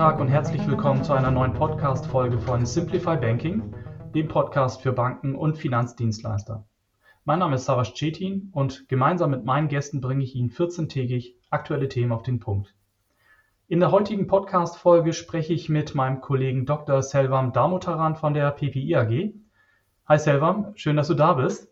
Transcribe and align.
Tag 0.00 0.18
und 0.18 0.28
herzlich 0.28 0.66
willkommen 0.66 1.04
zu 1.04 1.12
einer 1.12 1.30
neuen 1.30 1.52
Podcast-Folge 1.52 2.38
von 2.38 2.64
Simplify 2.64 3.18
Banking, 3.18 3.74
dem 4.14 4.28
Podcast 4.28 4.80
für 4.80 4.92
Banken 4.92 5.34
und 5.34 5.58
Finanzdienstleister. 5.58 6.64
Mein 7.26 7.40
Name 7.40 7.56
ist 7.56 7.66
Savas 7.66 7.92
Cetin 7.94 8.48
und 8.54 8.88
gemeinsam 8.88 9.30
mit 9.30 9.44
meinen 9.44 9.68
Gästen 9.68 10.00
bringe 10.00 10.24
ich 10.24 10.34
Ihnen 10.34 10.48
14-tägig 10.48 11.34
aktuelle 11.50 11.90
Themen 11.90 12.12
auf 12.12 12.22
den 12.22 12.40
Punkt. 12.40 12.74
In 13.68 13.78
der 13.78 13.90
heutigen 13.90 14.26
Podcast-Folge 14.26 15.12
spreche 15.12 15.52
ich 15.52 15.68
mit 15.68 15.94
meinem 15.94 16.22
Kollegen 16.22 16.64
Dr. 16.64 17.02
Selvam 17.02 17.52
Damotaran 17.52 18.16
von 18.16 18.32
der 18.32 18.50
PPI 18.52 18.96
AG. 18.96 19.34
Hi 20.08 20.18
Selvam, 20.18 20.72
schön, 20.76 20.96
dass 20.96 21.08
du 21.08 21.14
da 21.14 21.34
bist. 21.34 21.70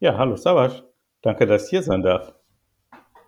Ja, 0.00 0.16
hallo 0.16 0.36
Savas. 0.36 0.82
Danke, 1.20 1.44
dass 1.44 1.64
ich 1.64 1.68
hier 1.68 1.82
sein 1.82 2.00
darf. 2.00 2.32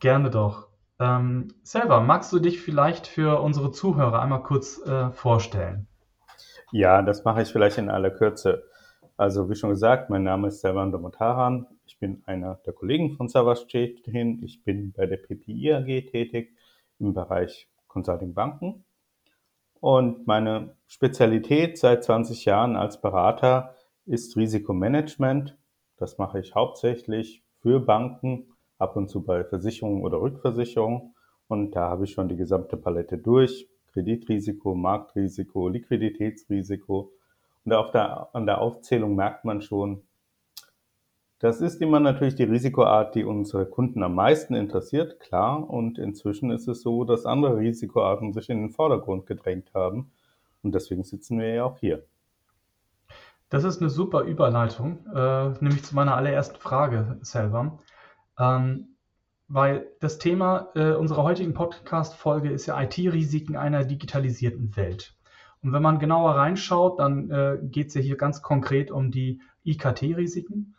Gerne 0.00 0.30
doch. 0.30 0.65
Ähm, 0.98 1.48
selber, 1.62 2.00
magst 2.00 2.32
du 2.32 2.38
dich 2.38 2.60
vielleicht 2.60 3.06
für 3.06 3.40
unsere 3.40 3.70
Zuhörer 3.70 4.22
einmal 4.22 4.42
kurz 4.42 4.80
äh, 4.86 5.10
vorstellen? 5.10 5.86
Ja, 6.72 7.02
das 7.02 7.24
mache 7.24 7.42
ich 7.42 7.48
vielleicht 7.48 7.78
in 7.78 7.90
aller 7.90 8.10
Kürze. 8.10 8.64
Also 9.16 9.48
wie 9.48 9.54
schon 9.54 9.70
gesagt, 9.70 10.10
mein 10.10 10.22
Name 10.22 10.48
ist 10.48 10.60
Selvan 10.60 10.92
Domotaran. 10.92 11.66
Ich 11.86 11.98
bin 11.98 12.22
einer 12.26 12.56
der 12.66 12.72
Kollegen 12.72 13.16
von 13.16 13.28
Savas 13.28 13.66
Cetin. 13.66 14.42
Ich 14.42 14.62
bin 14.64 14.92
bei 14.92 15.06
der 15.06 15.16
PPI 15.16 15.72
AG 15.74 16.10
tätig 16.10 16.54
im 16.98 17.14
Bereich 17.14 17.68
Consulting 17.88 18.34
Banken. 18.34 18.84
Und 19.80 20.26
meine 20.26 20.76
Spezialität 20.86 21.78
seit 21.78 22.04
20 22.04 22.44
Jahren 22.44 22.76
als 22.76 23.00
Berater 23.00 23.74
ist 24.04 24.36
Risikomanagement. 24.36 25.56
Das 25.96 26.18
mache 26.18 26.40
ich 26.40 26.54
hauptsächlich 26.54 27.42
für 27.60 27.80
Banken, 27.80 28.48
ab 28.78 28.96
und 28.96 29.08
zu 29.08 29.22
bei 29.22 29.44
Versicherungen 29.44 30.02
oder 30.02 30.20
Rückversicherungen. 30.20 31.14
Und 31.48 31.76
da 31.76 31.90
habe 31.90 32.04
ich 32.04 32.12
schon 32.12 32.28
die 32.28 32.36
gesamte 32.36 32.76
Palette 32.76 33.18
durch. 33.18 33.68
Kreditrisiko, 33.92 34.74
Marktrisiko, 34.74 35.68
Liquiditätsrisiko. 35.68 37.12
Und 37.64 37.72
auf 37.72 37.90
der, 37.90 38.28
an 38.34 38.46
der 38.46 38.60
Aufzählung 38.60 39.16
merkt 39.16 39.44
man 39.44 39.62
schon, 39.62 40.02
das 41.38 41.60
ist 41.60 41.82
immer 41.82 42.00
natürlich 42.00 42.34
die 42.34 42.44
Risikoart, 42.44 43.14
die 43.14 43.24
unsere 43.24 43.66
Kunden 43.66 44.02
am 44.02 44.14
meisten 44.14 44.54
interessiert, 44.54 45.20
klar. 45.20 45.68
Und 45.68 45.98
inzwischen 45.98 46.50
ist 46.50 46.66
es 46.66 46.82
so, 46.82 47.04
dass 47.04 47.26
andere 47.26 47.58
Risikoarten 47.58 48.32
sich 48.32 48.48
in 48.48 48.58
den 48.62 48.70
Vordergrund 48.70 49.26
gedrängt 49.26 49.72
haben. 49.74 50.12
Und 50.62 50.74
deswegen 50.74 51.04
sitzen 51.04 51.38
wir 51.38 51.54
ja 51.54 51.64
auch 51.64 51.78
hier. 51.78 52.04
Das 53.50 53.64
ist 53.64 53.80
eine 53.80 53.90
super 53.90 54.22
Überleitung, 54.22 55.06
äh, 55.14 55.50
nämlich 55.60 55.84
zu 55.84 55.94
meiner 55.94 56.16
allerersten 56.16 56.58
Frage, 56.58 57.18
Selvam. 57.20 57.78
Ähm, 58.38 58.96
weil 59.48 59.86
das 60.00 60.18
Thema 60.18 60.70
äh, 60.74 60.92
unserer 60.92 61.22
heutigen 61.22 61.54
Podcast-Folge 61.54 62.50
ist 62.50 62.66
ja 62.66 62.80
IT-Risiken 62.80 63.56
einer 63.56 63.84
digitalisierten 63.84 64.76
Welt. 64.76 65.14
Und 65.62 65.72
wenn 65.72 65.82
man 65.82 65.98
genauer 65.98 66.32
reinschaut, 66.32 66.98
dann 66.98 67.30
äh, 67.30 67.58
geht 67.62 67.88
es 67.88 67.94
ja 67.94 68.00
hier 68.00 68.16
ganz 68.16 68.42
konkret 68.42 68.90
um 68.90 69.10
die 69.10 69.40
IKT-Risiken. 69.64 70.74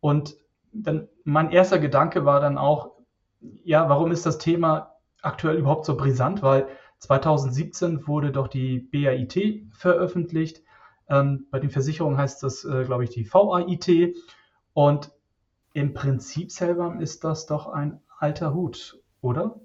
Und 0.00 0.36
dann 0.72 1.08
mein 1.24 1.50
erster 1.50 1.78
Gedanke 1.78 2.24
war 2.24 2.40
dann 2.40 2.58
auch, 2.58 2.92
ja, 3.64 3.88
warum 3.88 4.12
ist 4.12 4.24
das 4.24 4.38
Thema 4.38 4.96
aktuell 5.20 5.56
überhaupt 5.56 5.84
so 5.84 5.96
brisant? 5.96 6.42
Weil 6.42 6.68
2017 6.98 8.06
wurde 8.06 8.30
doch 8.30 8.48
die 8.48 8.78
BAIT 8.78 9.66
veröffentlicht. 9.72 10.62
Ähm, 11.08 11.46
bei 11.50 11.58
den 11.58 11.70
Versicherungen 11.70 12.18
heißt 12.18 12.42
das, 12.42 12.64
äh, 12.64 12.84
glaube 12.84 13.04
ich, 13.04 13.10
die 13.10 13.28
VAIT. 13.30 14.16
Und 14.72 15.10
im 15.72 15.94
Prinzip 15.94 16.50
selber 16.50 16.96
ist 17.00 17.24
das 17.24 17.46
doch 17.46 17.68
ein 17.68 18.00
alter 18.18 18.54
Hut, 18.54 19.00
oder? 19.20 19.60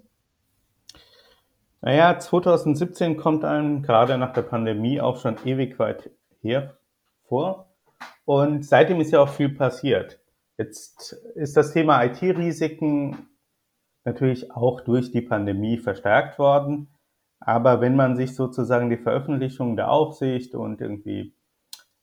Naja, 1.80 2.18
2017 2.18 3.16
kommt 3.16 3.44
einem 3.44 3.82
gerade 3.82 4.18
nach 4.18 4.32
der 4.32 4.42
Pandemie 4.42 5.00
auch 5.00 5.20
schon 5.20 5.36
ewig 5.44 5.78
weit 5.78 6.10
her 6.40 6.76
vor. 7.28 7.72
Und 8.24 8.64
seitdem 8.64 9.00
ist 9.00 9.12
ja 9.12 9.20
auch 9.20 9.28
viel 9.28 9.50
passiert. 9.50 10.20
Jetzt 10.56 11.12
ist 11.34 11.56
das 11.56 11.72
Thema 11.72 12.02
IT-Risiken 12.04 13.28
natürlich 14.04 14.50
auch 14.50 14.80
durch 14.80 15.12
die 15.12 15.22
Pandemie 15.22 15.78
verstärkt 15.78 16.38
worden. 16.38 16.88
Aber 17.38 17.80
wenn 17.80 17.94
man 17.94 18.16
sich 18.16 18.34
sozusagen 18.34 18.90
die 18.90 18.96
Veröffentlichung 18.96 19.76
der 19.76 19.90
Aufsicht 19.90 20.56
und 20.56 20.80
irgendwie 20.80 21.34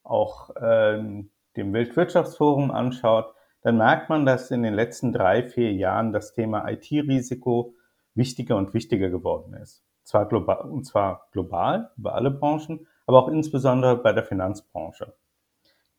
auch 0.03 0.51
ähm, 0.61 1.31
dem 1.57 1.73
Weltwirtschaftsforum 1.73 2.71
anschaut, 2.71 3.34
dann 3.65 3.77
merkt 3.77 4.09
man, 4.09 4.27
dass 4.27 4.51
in 4.51 4.61
den 4.61 4.75
letzten 4.75 5.11
drei, 5.11 5.41
vier 5.41 5.73
Jahren 5.73 6.13
das 6.13 6.35
Thema 6.35 6.69
IT-Risiko 6.69 7.73
wichtiger 8.13 8.57
und 8.57 8.75
wichtiger 8.75 9.09
geworden 9.09 9.55
ist. 9.55 9.83
Zwar 10.03 10.27
global, 10.27 10.69
und 10.69 10.85
zwar 10.85 11.29
global 11.31 11.89
über 11.97 12.13
alle 12.13 12.29
Branchen, 12.29 12.85
aber 13.07 13.17
auch 13.17 13.27
insbesondere 13.27 13.97
bei 13.97 14.13
der 14.13 14.23
Finanzbranche. 14.23 15.15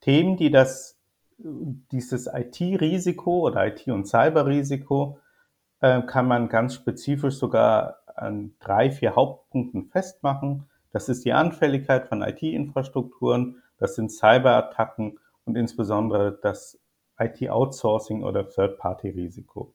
Themen, 0.00 0.36
die 0.36 0.52
das, 0.52 1.00
dieses 1.38 2.30
IT-Risiko 2.32 3.40
oder 3.48 3.66
IT- 3.66 3.88
und 3.88 4.06
Cyber-Risiko 4.06 5.18
äh, 5.80 6.02
kann 6.02 6.28
man 6.28 6.48
ganz 6.48 6.74
spezifisch 6.74 7.34
sogar 7.34 7.96
an 8.14 8.54
drei, 8.60 8.92
vier 8.92 9.16
Hauptpunkten 9.16 9.86
festmachen. 9.86 10.68
Das 10.92 11.08
ist 11.08 11.24
die 11.24 11.32
Anfälligkeit 11.32 12.06
von 12.06 12.22
IT-Infrastrukturen, 12.22 13.60
das 13.78 13.96
sind 13.96 14.12
Cyberattacken 14.12 15.18
und 15.46 15.56
insbesondere 15.56 16.38
das 16.40 16.78
IT-Outsourcing 17.18 18.22
oder 18.24 18.48
Third-Party-Risiko. 18.48 19.74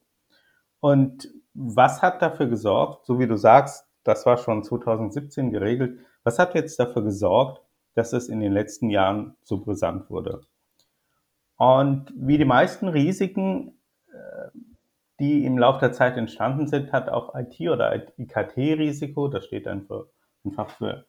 Und 0.79 1.29
was 1.53 2.02
hat 2.02 2.22
dafür 2.22 2.47
gesorgt, 2.47 3.06
so 3.06 3.19
wie 3.19 3.28
du 3.28 3.38
sagst, 3.38 3.85
das 4.03 4.25
war 4.25 4.38
schon 4.38 4.63
2017 4.63 5.51
geregelt, 5.51 6.00
was 6.24 6.40
hat 6.40 6.56
jetzt 6.56 6.80
dafür 6.80 7.03
gesorgt, 7.03 7.62
dass 7.94 8.13
es 8.13 8.30
in 8.30 8.40
den 8.40 8.53
letzten 8.53 8.90
Jahren 8.90 9.35
so 9.44 9.59
brisant 9.59 10.09
wurde? 10.09 10.41
Und 11.57 12.12
wie 12.16 12.38
die 12.38 12.46
meisten 12.46 12.88
Risiken, 12.88 13.80
äh, 14.07 14.50
die 15.19 15.46
im 15.46 15.57
Laufe 15.57 15.80
der 15.80 15.91
Zeit 15.91 16.18
entstanden 16.18 16.68
sind, 16.68 16.91
hat 16.91 17.09
auch 17.09 17.35
IT- 17.35 17.69
oder 17.69 17.94
IKT-Risiko, 18.18 19.28
das 19.28 19.46
steht 19.46 19.68
einfach 19.68 20.06
für 20.78 21.06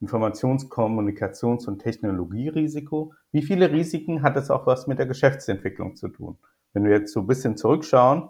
Informations-, 0.00 0.68
Kommunikations- 0.68 1.66
und 1.66 1.80
Technologierisiko. 1.80 3.12
Wie 3.32 3.42
viele 3.42 3.70
Risiken 3.72 4.22
hat 4.22 4.36
es 4.36 4.50
auch 4.50 4.66
was 4.66 4.86
mit 4.86 4.98
der 4.98 5.06
Geschäftsentwicklung 5.06 5.96
zu 5.96 6.08
tun? 6.08 6.38
Wenn 6.72 6.84
wir 6.84 6.92
jetzt 6.92 7.12
so 7.12 7.20
ein 7.20 7.26
bisschen 7.26 7.56
zurückschauen, 7.56 8.28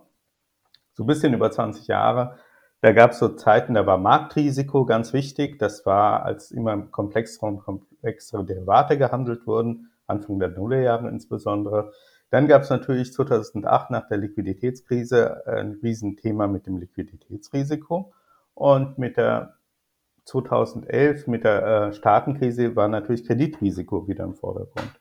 so 0.95 1.05
ein 1.05 1.07
bisschen 1.07 1.35
über 1.35 1.51
20 1.51 1.87
Jahre, 1.87 2.37
da 2.81 2.93
gab 2.93 3.11
es 3.11 3.19
so 3.19 3.29
Zeiten, 3.31 3.75
da 3.75 3.87
war 3.87 3.99
Marktrisiko 3.99 4.85
ganz 4.85 5.13
wichtig. 5.13 5.59
Das 5.59 5.85
war, 5.85 6.23
als 6.25 6.53
immer 6.53 6.77
komplexere 6.79 7.47
und 7.47 7.59
komplexere 7.59 8.45
Derivate 8.45 8.97
gehandelt 8.97 9.47
wurden, 9.47 9.91
Anfang 10.07 10.39
der 10.39 10.51
Nullerjahre 10.51 11.09
insbesondere. 11.09 11.93
Dann 12.31 12.47
gab 12.47 12.63
es 12.63 12.71
natürlich 12.71 13.13
2008 13.13 13.91
nach 13.91 14.07
der 14.07 14.19
Liquiditätskrise 14.19 15.47
ein 15.47 15.79
Riesenthema 15.83 16.47
mit 16.47 16.67
dem 16.67 16.77
Liquiditätsrisiko. 16.77 18.13
Und 18.55 18.99
mit 18.99 19.17
der 19.17 19.58
2011 20.29 21.27
mit 21.27 21.45
der 21.45 21.63
äh, 21.63 21.93
Staatenkrise 21.95 22.77
war 22.77 22.89
natürlich 22.89 23.27
Kreditrisiko 23.27 24.07
wieder 24.09 24.25
im 24.25 24.35
Vordergrund. 24.35 25.01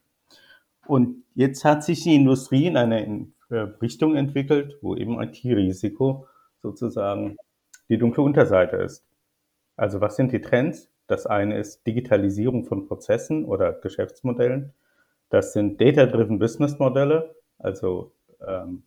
Und 0.86 1.24
jetzt 1.36 1.66
hat 1.66 1.84
sich 1.84 2.04
die 2.04 2.16
Industrie 2.16 2.68
in 2.68 2.78
eine 2.78 3.28
äh, 3.50 3.56
Richtung 3.82 4.16
entwickelt, 4.16 4.78
wo 4.82 4.96
eben 4.96 5.22
IT-Risiko 5.22 6.28
sozusagen 6.62 7.36
die 7.90 7.98
dunkle 7.98 8.24
Unterseite 8.24 8.78
ist. 8.78 9.06
Also 9.76 10.00
was 10.00 10.16
sind 10.16 10.32
die 10.32 10.40
Trends? 10.40 10.90
Das 11.08 11.26
eine 11.26 11.58
ist 11.58 11.86
Digitalisierung 11.86 12.64
von 12.64 12.88
Prozessen 12.88 13.44
oder 13.44 13.74
Geschäftsmodellen. 13.74 14.74
Das 15.30 15.52
sind 15.52 15.80
Data-Driven 15.82 16.40
Business 16.40 16.80
Modelle, 16.80 17.36
also 17.60 18.14
ähm, 18.48 18.84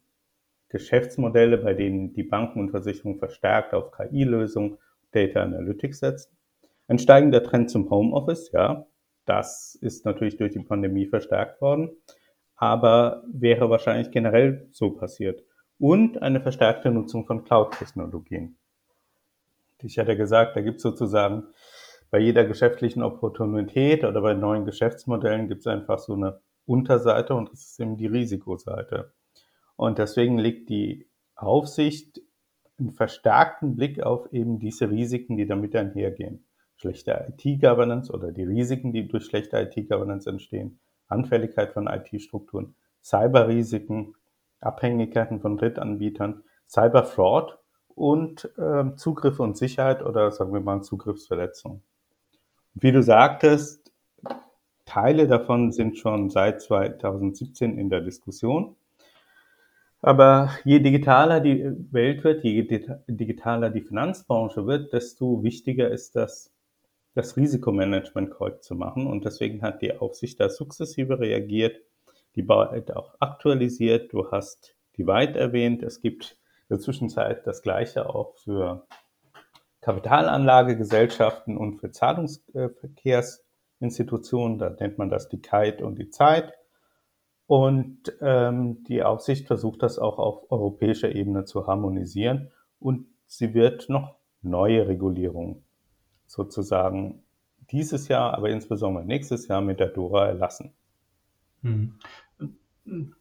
Geschäftsmodelle, 0.71 1.59
bei 1.59 1.75
denen 1.75 2.15
die 2.15 2.23
Banken 2.23 2.61
und 2.61 2.71
Versicherungen 2.71 3.19
verstärkt 3.19 3.75
auf 3.75 3.93
KI-Lösungen 3.93 4.79
Data 5.13 5.43
Analytics 5.43 5.99
setzen. 5.99 6.37
Ein 6.89 6.99
steigender 6.99 7.43
Trend 7.43 7.71
zum 7.71 7.89
Homeoffice, 7.91 8.51
ja, 8.53 8.87
das 9.25 9.77
ist 9.81 10.05
natürlich 10.05 10.37
durch 10.37 10.53
die 10.53 10.61
Pandemie 10.61 11.07
verstärkt 11.07 11.61
worden, 11.61 11.91
aber 12.57 13.23
wäre 13.33 13.71
wahrscheinlich 13.71 14.11
generell 14.11 14.67
so 14.73 14.91
passiert. 14.91 15.45
Und 15.79 16.21
eine 16.21 16.41
verstärkte 16.41 16.91
Nutzung 16.91 17.27
von 17.27 17.45
Cloud-Technologien. 17.45 18.57
Ich 19.83 19.99
hatte 19.99 20.17
gesagt, 20.17 20.57
da 20.57 20.61
gibt 20.61 20.77
es 20.77 20.83
sozusagen 20.83 21.45
bei 22.11 22.19
jeder 22.19 22.45
geschäftlichen 22.45 23.03
Opportunität 23.03 24.05
oder 24.05 24.21
bei 24.21 24.35
neuen 24.35 24.65
Geschäftsmodellen 24.65 25.49
gibt 25.49 25.61
es 25.61 25.67
einfach 25.67 26.01
so 26.01 26.15
eine 26.15 26.41
Unterseite 26.67 27.35
und 27.35 27.51
das 27.53 27.61
ist 27.61 27.81
eben 27.81 27.97
die 27.97 28.09
Risikoseite. 28.09 29.13
Und 29.77 29.99
deswegen 29.99 30.39
liegt 30.39 30.69
die 30.69 31.09
Aufsicht 31.37 32.21
einen 32.81 32.93
verstärkten 32.93 33.77
Blick 33.77 34.03
auf 34.03 34.33
eben 34.33 34.59
diese 34.59 34.91
Risiken, 34.91 35.37
die 35.37 35.47
damit 35.47 35.77
einhergehen. 35.77 36.45
Schlechte 36.77 37.33
IT-Governance 37.37 38.11
oder 38.11 38.33
die 38.33 38.45
Risiken, 38.45 38.93
die 38.93 39.07
durch 39.07 39.27
schlechte 39.27 39.59
IT-Governance 39.59 40.29
entstehen, 40.29 40.81
Anfälligkeit 41.09 41.73
von 41.73 41.87
IT-Strukturen, 41.87 42.75
Cyber-Risiken, 43.03 44.15
Abhängigkeiten 44.61 45.41
von 45.41 45.57
Drittanbietern, 45.57 46.43
Cyber-Fraud 46.69 47.59
und 47.95 48.51
äh, 48.57 48.95
Zugriff 48.97 49.41
und 49.41 49.57
Sicherheit 49.57 50.03
oder 50.03 50.31
sagen 50.31 50.53
wir 50.53 50.61
mal 50.61 50.83
Zugriffsverletzung. 50.83 51.83
Wie 52.75 52.93
du 52.93 53.03
sagtest, 53.03 53.93
Teile 54.87 55.27
davon 55.27 55.73
sind 55.73 55.99
schon 55.99 56.31
seit 56.31 56.63
2017 56.63 57.79
in 57.79 57.91
der 57.91 58.01
Diskussion. 58.01 58.77
Aber 60.03 60.51
je 60.65 60.81
digitaler 60.81 61.41
die 61.41 61.63
Welt 61.93 62.25
wird, 62.25 62.43
je 62.43 62.63
digitaler 63.07 63.69
die 63.71 63.83
Finanzbranche 63.83 64.67
wird, 64.67 64.95
desto 64.95 65.43
wichtiger 65.43 65.91
ist 65.91 66.17
das, 66.17 66.51
das 67.15 67.37
Risikomanagement 67.37 68.31
korrekt 68.31 68.65
zu 68.65 68.75
machen. 68.75 69.07
Und 69.07 69.27
deswegen 69.27 69.61
hat 69.61 69.83
die 69.83 69.99
Aufsicht 69.99 70.41
da 70.41 70.49
sukzessive 70.49 71.21
reagiert, 71.21 71.83
die 72.35 72.43
Bauheit 72.43 72.97
auch 72.97 73.15
aktualisiert. 73.21 74.11
Du 74.13 74.31
hast 74.31 74.75
die 74.97 75.07
weit 75.07 75.37
erwähnt. 75.37 75.83
Es 75.83 76.01
gibt 76.01 76.39
in 76.69 76.77
der 76.77 76.79
Zwischenzeit 76.79 77.47
das 77.47 77.61
Gleiche 77.61 78.09
auch 78.09 78.39
für 78.39 78.87
Kapitalanlagegesellschaften 79.83 81.59
und 81.59 81.79
für 81.79 81.91
Zahlungsverkehrsinstitutionen. 81.91 84.59
Da 84.59 84.71
nennt 84.71 84.97
man 84.97 85.11
das 85.11 85.29
die 85.29 85.43
Kite 85.43 85.85
und 85.85 85.99
die 85.99 86.09
Zeit. 86.09 86.55
Und 87.51 88.13
ähm, 88.21 88.85
die 88.85 89.03
Aufsicht 89.03 89.49
versucht 89.49 89.83
das 89.83 89.99
auch 89.99 90.21
auf 90.21 90.53
europäischer 90.53 91.13
Ebene 91.13 91.47
zu 91.47 91.67
harmonisieren 91.67 92.53
und 92.79 93.09
sie 93.27 93.55
wird 93.55 93.89
noch 93.89 94.15
neue 94.41 94.87
Regulierungen 94.87 95.65
sozusagen 96.27 97.25
dieses 97.73 98.07
Jahr, 98.07 98.35
aber 98.35 98.51
insbesondere 98.51 99.05
nächstes 99.05 99.49
Jahr 99.49 99.63
mit 99.63 99.81
der 99.81 99.89
Dora 99.89 100.29
erlassen. 100.29 100.75
Hm. 101.63 101.99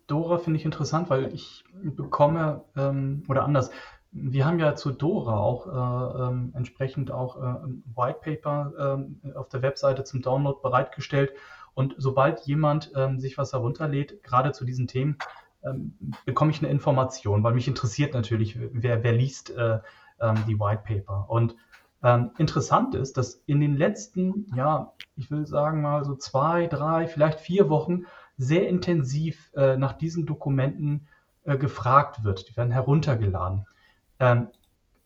Dora 0.06 0.38
finde 0.38 0.60
ich 0.60 0.66
interessant, 0.66 1.10
weil 1.10 1.34
ich 1.34 1.64
bekomme, 1.74 2.66
ähm, 2.78 3.24
oder 3.30 3.46
anders, 3.46 3.72
wir 4.12 4.46
haben 4.46 4.60
ja 4.60 4.76
zu 4.76 4.92
Dora 4.92 5.40
auch 5.40 5.66
äh, 5.66 6.28
ähm, 6.28 6.54
entsprechend 6.56 7.10
auch 7.10 7.38
äh, 7.38 7.56
White 7.96 8.20
Paper 8.22 9.08
äh, 9.24 9.34
auf 9.34 9.50
der 9.50 9.64
Webseite 9.64 10.04
zum 10.04 10.22
Download 10.22 10.60
bereitgestellt 10.62 11.34
und 11.80 11.96
sobald 11.98 12.42
jemand 12.42 12.92
ähm, 12.94 13.22
sich 13.22 13.38
was 13.38 13.54
herunterlädt, 13.54 14.22
gerade 14.22 14.52
zu 14.52 14.66
diesen 14.66 14.88
Themen, 14.88 15.18
ähm, 15.64 15.94
bekomme 16.26 16.52
ich 16.52 16.60
eine 16.60 16.70
Information, 16.70 17.42
weil 17.42 17.54
mich 17.54 17.70
interessiert 17.70 18.14
natürlich, 18.14 18.60
wer, 18.60 19.02
wer 19.02 19.14
liest 19.14 19.52
äh, 19.52 19.80
ähm, 20.20 20.36
die 20.46 20.60
White 20.60 20.84
Paper. 20.86 21.30
Und 21.30 21.56
ähm, 22.04 22.32
interessant 22.38 22.96
ist, 22.96 23.16
dass 23.16 23.42
in 23.46 23.62
den 23.62 23.78
letzten, 23.78 24.52
ja, 24.58 24.92
ich 25.16 25.32
will 25.32 25.48
sagen 25.48 25.82
mal 25.82 26.04
so 26.04 26.16
zwei, 26.16 26.68
drei, 26.68 27.08
vielleicht 27.08 27.40
vier 27.40 27.70
Wochen 27.70 28.02
sehr 28.38 28.68
intensiv 28.68 29.50
äh, 29.56 29.78
nach 29.78 29.94
diesen 29.94 30.26
Dokumenten 30.26 31.08
äh, 31.46 31.58
gefragt 31.58 32.26
wird. 32.26 32.50
Die 32.50 32.58
werden 32.58 32.72
heruntergeladen. 32.72 33.66
Ähm, 34.20 34.50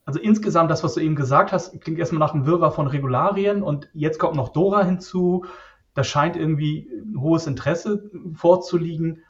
also 0.05 0.19
insgesamt 0.19 0.71
das, 0.71 0.83
was 0.83 0.95
du 0.95 1.01
eben 1.01 1.15
gesagt 1.15 1.51
hast, 1.51 1.79
klingt 1.81 1.99
erstmal 1.99 2.19
nach 2.19 2.33
einem 2.33 2.47
Wirrwarr 2.47 2.71
von 2.71 2.87
Regularien 2.87 3.61
und 3.61 3.89
jetzt 3.93 4.17
kommt 4.17 4.35
noch 4.35 4.49
Dora 4.49 4.83
hinzu 4.83 5.45
da 5.93 6.03
scheint 6.03 6.35
irgendwie 6.35 6.89
ein 6.91 7.19
hohes 7.21 7.47
Interesse 7.47 8.09
vorzuliegen. 8.33 9.21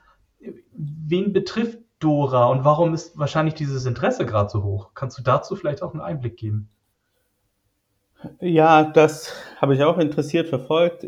Wen 0.71 1.33
betrifft 1.33 1.79
Dora 1.99 2.47
und 2.47 2.65
warum 2.65 2.93
ist 2.93 3.17
wahrscheinlich 3.17 3.53
dieses 3.53 3.85
Interesse 3.85 4.25
gerade 4.25 4.49
so 4.49 4.63
hoch? 4.63 4.91
Kannst 4.93 5.17
du 5.17 5.23
dazu 5.23 5.55
vielleicht 5.55 5.81
auch 5.81 5.93
einen 5.93 6.01
Einblick 6.01 6.37
geben? 6.37 6.69
Ja, 8.39 8.83
das 8.83 9.33
habe 9.57 9.75
ich 9.75 9.83
auch 9.83 9.97
interessiert 9.97 10.47
verfolgt. 10.47 11.05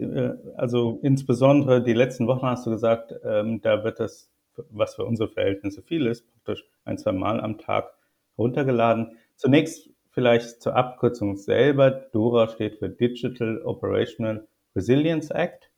Also 0.57 0.99
insbesondere 1.01 1.81
die 1.81 1.93
letzten 1.93 2.27
Wochen 2.27 2.45
hast 2.45 2.65
du 2.65 2.71
gesagt, 2.71 3.13
ähm, 3.23 3.61
da 3.61 3.83
wird 3.83 3.99
das, 3.99 4.29
was 4.69 4.95
für 4.95 5.05
unsere 5.05 5.29
Verhältnisse 5.29 5.81
viel 5.81 6.07
ist, 6.07 6.25
praktisch 6.33 6.65
ein, 6.83 6.97
zwei 6.97 7.13
Mal 7.13 7.39
am 7.39 7.57
Tag 7.57 7.93
runtergeladen. 8.37 9.17
Zunächst 9.35 9.89
vielleicht 10.11 10.61
zur 10.61 10.75
Abkürzung 10.75 11.37
selber. 11.37 11.91
DORA 11.91 12.49
steht 12.49 12.77
für 12.77 12.89
Digital 12.89 13.61
Operational 13.63 14.47
Resilience 14.75 15.31
Act. 15.31 15.71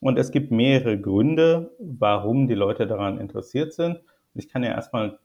Und 0.00 0.18
es 0.18 0.30
gibt 0.30 0.50
mehrere 0.50 1.00
Gründe, 1.00 1.74
warum 1.78 2.46
die 2.46 2.54
Leute 2.54 2.86
daran 2.86 3.18
interessiert 3.18 3.72
sind. 3.72 4.00
ich 4.34 4.48
kann 4.48 4.62
ja 4.62 4.70
erstmal 4.70 5.18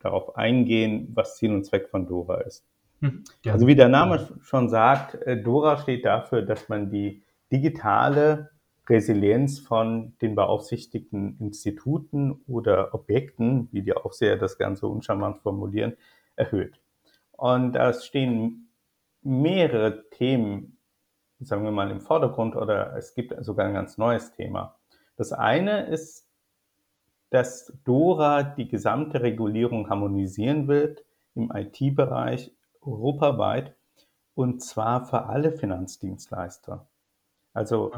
darauf 0.00 0.36
eingehen, 0.36 1.10
was 1.14 1.36
Ziel 1.36 1.52
und 1.52 1.64
Zweck 1.64 1.88
von 1.88 2.06
Dora 2.06 2.42
ist. 2.42 2.66
Hm, 3.00 3.24
also 3.46 3.66
wie 3.66 3.74
der 3.74 3.88
Name 3.88 4.28
schon 4.42 4.68
sagt, 4.68 5.14
äh, 5.26 5.40
Dora 5.40 5.78
steht 5.78 6.04
dafür, 6.04 6.42
dass 6.42 6.68
man 6.68 6.90
die 6.90 7.22
digitale 7.50 8.50
Resilienz 8.88 9.58
von 9.58 10.14
den 10.20 10.34
beaufsichtigten 10.34 11.38
Instituten 11.38 12.40
oder 12.46 12.94
Objekten, 12.94 13.68
wie 13.70 13.82
die 13.82 13.92
Aufseher 13.92 14.36
das 14.36 14.58
Ganze 14.58 14.86
uncharmant 14.86 15.38
formulieren, 15.38 15.94
erhöht. 16.36 16.80
Und 17.32 17.72
da 17.72 17.92
stehen 17.92 18.70
mehrere 19.22 20.08
Themen 20.10 20.77
sagen 21.40 21.64
wir 21.64 21.70
mal, 21.70 21.90
im 21.90 22.00
Vordergrund 22.00 22.56
oder 22.56 22.96
es 22.96 23.14
gibt 23.14 23.34
sogar 23.44 23.66
ein 23.66 23.74
ganz 23.74 23.98
neues 23.98 24.32
Thema. 24.32 24.76
Das 25.16 25.32
eine 25.32 25.86
ist, 25.86 26.26
dass 27.30 27.72
Dora 27.84 28.42
die 28.42 28.68
gesamte 28.68 29.22
Regulierung 29.22 29.88
harmonisieren 29.90 30.68
wird 30.68 31.04
im 31.34 31.52
IT-Bereich 31.54 32.52
europaweit 32.80 33.74
und 34.34 34.62
zwar 34.62 35.04
für 35.04 35.26
alle 35.26 35.52
Finanzdienstleister. 35.52 36.86
Also 37.52 37.92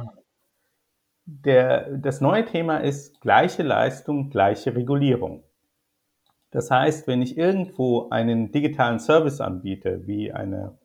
der, 1.24 1.96
das 1.96 2.20
neue 2.20 2.44
Thema 2.44 2.78
ist 2.78 3.20
gleiche 3.20 3.62
Leistung, 3.62 4.30
gleiche 4.30 4.74
Regulierung. 4.74 5.44
Das 6.50 6.70
heißt, 6.70 7.06
wenn 7.06 7.22
ich 7.22 7.38
irgendwo 7.38 8.08
einen 8.10 8.50
digitalen 8.50 8.98
Service 8.98 9.40
anbiete, 9.40 10.06
wie 10.06 10.32
eine 10.32 10.76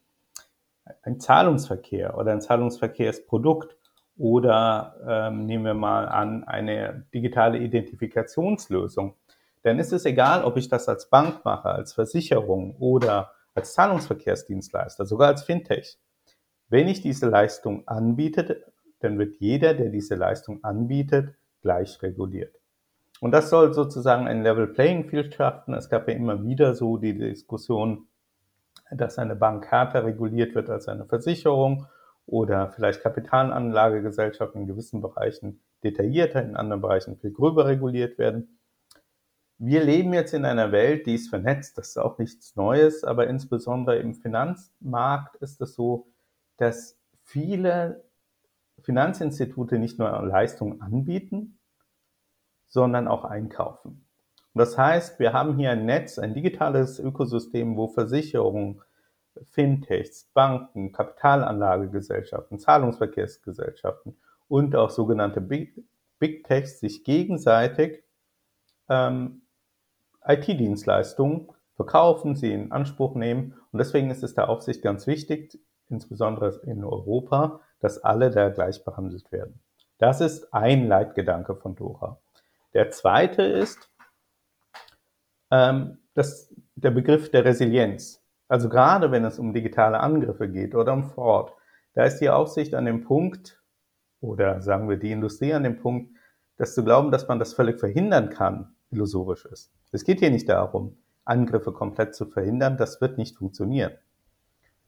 ein 1.02 1.20
Zahlungsverkehr 1.20 2.18
oder 2.18 2.32
ein 2.32 2.42
Zahlungsverkehrsprodukt 2.42 3.78
oder 4.18 4.96
ähm, 5.08 5.46
nehmen 5.46 5.66
wir 5.66 5.74
mal 5.74 6.08
an 6.08 6.44
eine 6.44 7.06
digitale 7.14 7.58
Identifikationslösung, 7.58 9.16
dann 9.64 9.80
ist 9.80 9.92
es 9.92 10.06
egal, 10.06 10.44
ob 10.44 10.58
ich 10.58 10.70
das 10.70 10.88
als 10.88 11.10
Bank 11.10 11.44
mache, 11.44 11.70
als 11.70 11.94
Versicherung 11.94 12.76
oder 12.78 13.32
als 13.56 13.74
Zahlungsverkehrsdienstleister, 13.74 15.06
sogar 15.06 15.30
als 15.30 15.44
Fintech. 15.44 15.98
Wenn 16.70 16.88
ich 16.88 17.02
diese 17.02 17.28
Leistung 17.28 17.88
anbiete, 17.88 18.64
dann 19.00 19.18
wird 19.18 19.36
jeder, 19.40 19.74
der 19.74 19.90
diese 19.90 20.16
Leistung 20.16 20.64
anbietet, 20.64 21.36
gleich 21.62 22.02
reguliert. 22.02 22.56
Und 23.22 23.32
das 23.32 23.50
soll 23.50 23.74
sozusagen 23.74 24.28
ein 24.28 24.44
Level 24.44 24.68
Playing 24.68 25.10
Field 25.10 25.34
schaffen. 25.34 25.74
Es 25.74 25.90
gab 25.90 26.08
ja 26.08 26.16
immer 26.16 26.44
wieder 26.44 26.76
so 26.76 26.98
die 26.98 27.18
Diskussion, 27.18 28.08
dass 28.92 29.18
eine 29.18 29.36
Bank 29.36 29.68
härter 29.72 30.06
reguliert 30.06 30.56
wird 30.56 30.70
als 30.70 30.88
eine 30.88 31.06
Versicherung 31.06 31.88
oder 32.26 32.70
vielleicht 32.70 33.02
Kapitalanlagegesellschaften 33.02 34.62
in 34.62 34.68
gewissen 34.68 35.02
Bereichen 35.02 35.62
detaillierter, 35.84 36.42
in 36.42 36.56
anderen 36.56 36.82
Bereichen 36.82 37.18
viel 37.18 37.32
gröber 37.32 37.66
reguliert 37.66 38.18
werden. 38.18 38.60
Wir 39.58 39.84
leben 39.84 40.14
jetzt 40.14 40.34
in 40.34 40.44
einer 40.44 40.72
Welt, 40.72 41.06
die 41.06 41.16
ist 41.16 41.30
vernetzt, 41.30 41.78
das 41.78 41.90
ist 41.90 41.98
auch 41.98 42.18
nichts 42.18 42.56
Neues, 42.56 43.04
aber 43.04 43.28
insbesondere 43.28 43.98
im 44.00 44.14
Finanzmarkt 44.14 45.38
ist 45.38 45.62
es 45.62 45.76
so, 45.76 46.08
dass 46.58 47.00
viele 47.24 48.04
Finanzinstitute 48.82 49.80
nicht 49.80 49.98
nur 49.98 50.10
Leistungen 50.24 50.82
anbieten, 50.82 51.60
sondern 52.68 53.08
auch 53.08 53.24
einkaufen. 53.24 54.05
Das 54.56 54.78
heißt, 54.78 55.20
wir 55.20 55.34
haben 55.34 55.58
hier 55.58 55.72
ein 55.72 55.86
Netz, 55.86 56.18
ein 56.18 56.34
digitales 56.34 56.98
Ökosystem, 56.98 57.76
wo 57.76 57.90
Versicherungen, 57.90 58.82
Fintechs, 59.52 60.30
Banken, 60.34 60.94
Kapitalanlagegesellschaften, 60.94 62.58
Zahlungsverkehrsgesellschaften 62.58 64.16
und 64.48 64.76
auch 64.78 64.90
sogenannte 64.90 65.42
Big, 65.42 65.84
Big 66.20 66.46
Techs 66.46 66.80
sich 66.80 67.04
gegenseitig 67.04 68.04
ähm, 68.88 69.42
IT-Dienstleistungen 70.26 71.50
verkaufen, 71.76 72.36
sie 72.36 72.54
in 72.54 72.72
Anspruch 72.72 73.16
nehmen. 73.16 73.56
Und 73.74 73.80
deswegen 73.80 74.10
ist 74.10 74.24
es 74.24 74.36
der 74.36 74.48
Aufsicht 74.48 74.82
ganz 74.82 75.06
wichtig, 75.06 75.60
insbesondere 75.90 76.62
in 76.64 76.86
Europa, 76.86 77.60
dass 77.82 78.02
alle 78.04 78.32
da 78.32 78.48
gleich 78.48 78.86
behandelt 78.86 79.34
werden. 79.34 79.60
Das 79.98 80.22
ist 80.22 80.54
ein 80.54 80.88
Leitgedanke 80.88 81.56
von 81.56 81.76
Dora. 81.76 82.22
Der 82.74 82.92
zweite 82.92 83.44
ist, 83.44 83.90
ähm, 85.52 85.98
das, 86.14 86.54
der 86.76 86.92
Begriff 86.92 87.32
der 87.32 87.46
Resilienz. 87.46 88.22
Also 88.48 88.70
gerade 88.70 89.12
wenn 89.12 89.26
es 89.26 89.40
um 89.40 89.54
digitale 89.54 90.00
Angriffe 90.00 90.50
geht 90.50 90.76
oder 90.76 90.94
um 90.94 91.04
Fraud, 91.04 91.54
da 91.94 92.04
ist 92.04 92.20
die 92.20 92.30
Aufsicht 92.30 92.76
an 92.76 92.86
dem 92.86 93.04
Punkt, 93.04 93.62
oder 94.22 94.62
sagen 94.62 94.90
wir 94.90 94.98
die 94.98 95.12
Industrie 95.12 95.54
an 95.54 95.64
dem 95.64 95.78
Punkt, 95.78 96.12
dass 96.58 96.74
zu 96.74 96.84
glauben, 96.84 97.12
dass 97.12 97.28
man 97.28 97.40
das 97.40 97.54
völlig 97.54 97.80
verhindern 97.80 98.30
kann, 98.30 98.76
illusorisch 98.92 99.46
ist. 99.46 99.72
Es 99.92 100.04
geht 100.04 100.20
hier 100.20 100.30
nicht 100.32 100.50
darum, 100.50 100.98
Angriffe 101.26 101.72
komplett 101.72 102.16
zu 102.16 102.26
verhindern, 102.26 102.78
das 102.78 103.02
wird 103.02 103.18
nicht 103.18 103.38
funktionieren. 103.38 103.94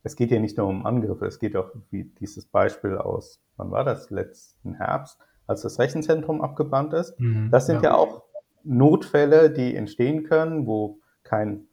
Es 0.03 0.15
geht 0.15 0.29
hier 0.29 0.39
nicht 0.39 0.57
nur 0.57 0.67
um 0.67 0.85
Angriffe, 0.85 1.25
es 1.25 1.39
geht 1.39 1.55
auch 1.55 1.71
wie 1.89 2.05
dieses 2.05 2.45
Beispiel 2.45 2.97
aus, 2.97 3.41
wann 3.57 3.71
war 3.71 3.83
das, 3.83 4.09
letzten 4.09 4.75
Herbst, 4.75 5.19
als 5.47 5.61
das 5.61 5.79
Rechenzentrum 5.79 6.41
abgebrannt 6.41 6.93
ist. 6.93 7.19
Mhm, 7.19 7.49
das 7.51 7.65
sind 7.65 7.83
ja. 7.83 7.89
ja 7.89 7.95
auch 7.95 8.23
Notfälle, 8.63 9.49
die 9.49 9.75
entstehen 9.75 10.23
können, 10.23 10.67
wo 10.67 10.99
kein 11.23 11.67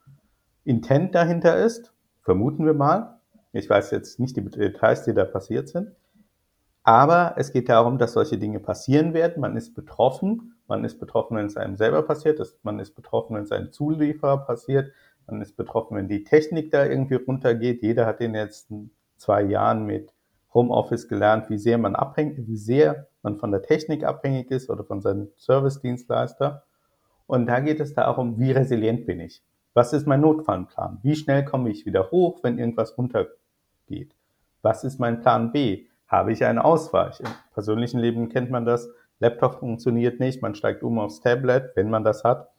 Intent 0.65 1.15
dahinter 1.15 1.57
ist, 1.57 1.93
vermuten 2.23 2.65
wir 2.65 2.75
mal. 2.75 3.21
Ich 3.53 3.69
weiß 3.69 3.91
jetzt 3.93 4.19
nicht 4.19 4.37
die 4.37 4.45
Details, 4.45 5.05
die 5.05 5.15
da 5.15 5.25
passiert 5.25 5.69
sind. 5.69 5.93
Aber 6.83 7.35
es 7.37 7.53
geht 7.53 7.69
darum, 7.69 7.99
dass 7.99 8.13
solche 8.13 8.37
Dinge 8.37 8.61
passieren 8.61 9.15
werden. 9.15 9.41
Man 9.41 9.57
ist 9.57 9.75
betroffen. 9.75 10.55
Man 10.67 10.85
ist 10.85 10.99
betroffen, 10.99 11.37
wenn 11.37 11.47
es 11.47 11.57
einem 11.57 11.77
selber 11.77 12.03
passiert. 12.03 12.41
Man 12.63 12.79
ist 12.79 12.95
betroffen, 12.95 13.37
wenn 13.37 13.45
es 13.45 13.53
einem 13.53 13.73
Zulieferer 13.73 14.45
passiert. 14.45 14.93
Man 15.27 15.41
ist 15.41 15.57
betroffen, 15.57 15.97
wenn 15.97 16.09
die 16.09 16.25
Technik 16.25 16.71
da 16.71 16.85
irgendwie 16.85 17.15
runtergeht. 17.15 17.83
Jeder 17.83 18.07
hat 18.07 18.21
in 18.21 18.33
den 18.33 18.43
letzten 18.43 18.91
zwei 19.17 19.43
Jahren 19.43 19.87
mit 19.87 20.13
Homeoffice 20.53 21.09
gelernt, 21.09 21.49
wie 21.49 21.59
sehr 21.59 21.79
man 21.79 21.97
abhängig, 21.97 22.47
wie 22.47 22.57
sehr 22.57 23.09
man 23.23 23.39
von 23.39 23.51
der 23.51 23.63
Technik 23.63 24.05
abhängig 24.05 24.51
ist 24.51 24.69
oder 24.69 24.85
von 24.85 25.01
seinem 25.01 25.31
Service-Dienstleister. 25.37 26.65
Und 27.27 27.47
da 27.47 27.61
geht 27.61 27.81
es 27.81 27.95
darum, 27.95 28.39
wie 28.39 28.53
resilient 28.53 29.07
bin 29.07 29.21
ich? 29.21 29.43
Was 29.73 29.93
ist 29.93 30.07
mein 30.07 30.21
Notfallplan? 30.21 30.99
Wie 31.03 31.17
schnell 31.17 31.45
komme 31.45 31.71
ich 31.71 31.87
wieder 31.87 32.11
hoch, 32.11 32.41
wenn 32.43 32.59
irgendwas 32.59 32.97
runtergeht? 32.97 34.15
Was 34.63 34.85
ist 34.85 35.01
mein 35.01 35.21
Plan 35.21 35.53
B? 35.53 35.87
Habe 36.07 36.33
ich 36.33 36.45
einen 36.45 36.59
Ausweich? 36.59 37.21
Im 37.21 37.27
persönlichen 37.53 37.99
Leben 37.99 38.29
kennt 38.29 38.51
man 38.51 38.65
das. 38.65 38.89
Laptop 39.19 39.57
funktioniert 39.61 40.21
nicht, 40.21 40.43
man 40.43 40.55
steigt 40.55 40.83
um 40.83 40.99
aufs 40.99 41.21
Tablet, 41.21 41.73
wenn 41.75 41.91
man 41.91 42.05
das 42.05 42.25
hat. 42.25 42.51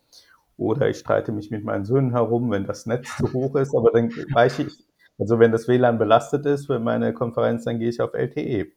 Oder 0.57 0.89
ich 0.89 0.97
streite 0.97 1.31
mich 1.31 1.51
mit 1.51 1.63
meinen 1.63 1.85
Söhnen 1.85 2.11
herum, 2.11 2.51
wenn 2.51 2.65
das 2.65 2.85
Netz 2.85 3.15
zu 3.17 3.31
hoch 3.33 3.55
ist, 3.55 3.75
aber 3.75 3.91
dann 3.91 4.09
weiche 4.33 4.63
ich, 4.63 4.83
also 5.17 5.39
wenn 5.39 5.51
das 5.51 5.67
WLAN 5.67 5.97
belastet 5.97 6.45
ist 6.45 6.67
für 6.67 6.79
meine 6.79 7.13
Konferenz, 7.13 7.65
dann 7.65 7.79
gehe 7.79 7.89
ich 7.89 8.01
auf 8.01 8.13
LTE. 8.13 8.67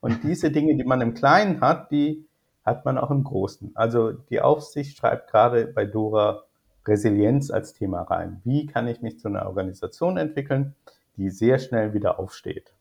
Und 0.00 0.22
diese 0.24 0.50
Dinge, 0.50 0.76
die 0.76 0.84
man 0.84 1.00
im 1.00 1.14
Kleinen 1.14 1.60
hat, 1.60 1.90
die 1.90 2.26
hat 2.66 2.84
man 2.84 2.98
auch 2.98 3.10
im 3.10 3.22
Großen. 3.24 3.70
Also 3.76 4.12
die 4.12 4.40
Aufsicht 4.40 4.98
schreibt 4.98 5.30
gerade 5.30 5.68
bei 5.68 5.86
Dora 5.86 6.42
Resilienz 6.86 7.50
als 7.50 7.72
Thema 7.72 8.02
rein. 8.02 8.40
Wie 8.44 8.66
kann 8.66 8.88
ich 8.88 9.00
mich 9.00 9.18
zu 9.18 9.28
einer 9.28 9.46
Organisation 9.46 10.16
entwickeln, 10.16 10.74
die 11.16 11.30
sehr 11.30 11.58
schnell 11.58 11.94
wieder 11.94 12.18
aufsteht? 12.18 12.74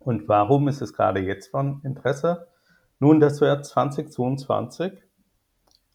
Und 0.00 0.28
warum 0.28 0.68
ist 0.68 0.82
es 0.82 0.92
gerade 0.92 1.20
jetzt 1.20 1.48
von 1.50 1.80
Interesse? 1.84 2.48
Nun, 2.98 3.20
das 3.20 3.40
wird 3.40 3.64
2022 3.64 4.92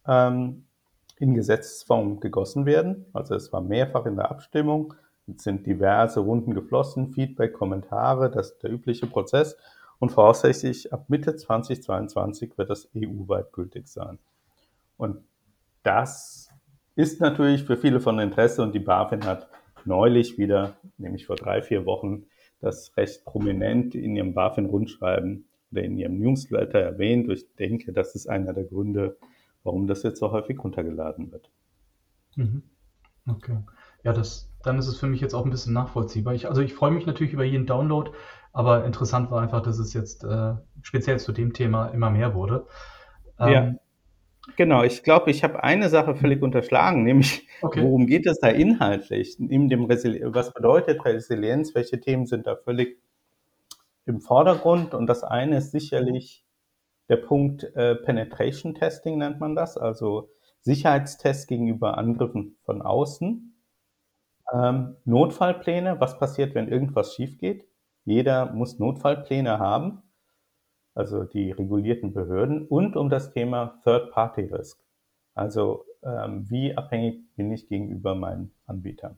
ähm, 0.08 0.66
in 1.18 1.34
Gesetzesform 1.34 2.20
gegossen 2.20 2.66
werden. 2.66 3.06
Also 3.14 3.36
es 3.36 3.52
war 3.54 3.62
mehrfach 3.62 4.06
in 4.06 4.16
der 4.16 4.32
Abstimmung. 4.32 4.94
Es 5.28 5.44
sind 5.44 5.66
diverse 5.66 6.20
Runden 6.20 6.54
geflossen, 6.54 7.14
Feedback, 7.14 7.54
Kommentare, 7.54 8.30
das 8.32 8.52
ist 8.52 8.64
der 8.64 8.72
übliche 8.72 9.08
Prozess. 9.08 9.58
Und 10.02 10.10
voraussichtlich 10.10 10.92
ab 10.92 11.06
Mitte 11.10 11.36
2022 11.36 12.58
wird 12.58 12.72
das 12.72 12.90
EU-weit 12.96 13.54
gültig 13.54 13.88
sein. 13.88 14.18
Und 14.98 15.24
das 15.84 16.50
ist 16.96 17.22
natürlich 17.22 17.66
für 17.66 17.78
viele 17.78 18.00
von 18.00 18.18
Interesse 18.18 18.64
und 18.64 18.74
die 18.74 18.80
BaFin 18.80 19.24
hat 19.26 19.48
neulich 19.86 20.40
wieder, 20.40 20.76
nämlich 20.98 21.28
vor 21.28 21.36
drei, 21.36 21.62
vier 21.62 21.86
Wochen, 21.86 22.24
das 22.62 22.98
recht 22.98 23.26
prominent 23.26 23.94
in 23.94 24.16
ihrem 24.16 24.34
BaFin-Rundschreiben 24.34 25.46
oder 25.72 25.84
in 25.84 26.00
ihrem 26.00 26.18
Newsletter 26.18 26.80
erwähnt. 26.80 27.30
Ich 27.30 27.54
denke, 27.58 27.94
das 27.94 28.16
ist 28.16 28.28
einer 28.28 28.54
der 28.54 28.64
Gründe, 28.64 29.18
warum 29.64 29.86
das 29.86 30.02
jetzt 30.02 30.18
so 30.18 30.32
häufig 30.32 30.58
runtergeladen 30.64 31.32
wird. 31.32 31.52
Mhm. 32.36 32.64
Okay. 33.28 33.60
Ja, 34.04 34.14
das, 34.14 34.52
dann 34.64 34.78
ist 34.78 34.88
es 34.88 34.98
für 34.98 35.08
mich 35.08 35.22
jetzt 35.22 35.34
auch 35.34 35.46
ein 35.46 35.52
bisschen 35.52 35.74
nachvollziehbar. 35.74 36.34
Ich, 36.34 36.48
also 36.48 36.62
ich 36.62 36.74
freue 36.74 36.92
mich 36.92 37.06
natürlich 37.06 37.34
über 37.34 37.44
jeden 37.44 37.66
Download, 37.66 38.12
aber 38.54 38.86
interessant 38.86 39.32
war 39.32 39.42
einfach, 39.42 39.62
dass 39.62 39.80
es 39.80 39.94
jetzt 39.94 40.24
äh, 40.24 40.54
speziell 40.82 41.20
zu 41.20 41.32
dem 41.32 41.54
Thema 41.54 41.88
immer 41.90 42.10
mehr 42.10 42.34
wurde. 42.34 42.66
Ähm, 43.40 43.52
ja. 43.52 43.74
Genau, 44.56 44.84
ich 44.84 45.04
glaube, 45.04 45.30
ich 45.30 45.44
habe 45.44 45.64
eine 45.64 45.90
Sache 45.90 46.16
völlig 46.16 46.42
unterschlagen, 46.42 47.04
nämlich 47.04 47.48
okay. 47.62 47.84
worum 47.84 48.08
geht 48.08 48.26
es 48.26 48.40
da 48.40 48.48
inhaltlich? 48.48 49.38
Neben 49.38 49.70
dem 49.70 49.88
was 49.88 50.54
bedeutet 50.54 51.06
Resilienz? 51.06 51.76
Welche 51.76 52.00
Themen 52.00 52.26
sind 52.26 52.48
da 52.48 52.56
völlig 52.56 53.00
im 54.06 54.20
Vordergrund? 54.20 54.96
Und 54.96 55.08
das 55.08 55.24
eine 55.24 55.58
ist 55.58 55.72
sicherlich 55.72 56.44
der 57.08 57.18
Punkt 57.18 57.64
äh, 57.76 57.96
Penetration 57.96 58.74
Testing 58.74 59.18
nennt 59.18 59.40
man 59.40 59.54
das, 59.54 59.78
also 59.78 60.30
Sicherheitstests 60.62 61.46
gegenüber 61.46 61.98
Angriffen 61.98 62.58
von 62.64 62.82
außen. 62.82 63.51
Ähm, 64.52 64.96
Notfallpläne, 65.06 66.00
was 66.00 66.18
passiert, 66.18 66.56
wenn 66.56 66.68
irgendwas 66.68 67.16
schief 67.16 67.38
geht? 67.38 67.66
Jeder 68.06 68.52
muss 68.54 68.80
Notfallpläne 68.80 69.60
haben 69.60 70.04
also 70.94 71.24
die 71.24 71.52
regulierten 71.52 72.14
Behörden, 72.14 72.68
und 72.68 72.96
um 72.96 73.10
das 73.10 73.32
Thema 73.32 73.80
Third-Party-Risk. 73.84 74.80
Also 75.34 75.86
ähm, 76.04 76.50
wie 76.50 76.76
abhängig 76.76 77.24
bin 77.36 77.52
ich 77.52 77.68
gegenüber 77.68 78.16
meinen 78.16 78.52
Anbietern? 78.68 79.18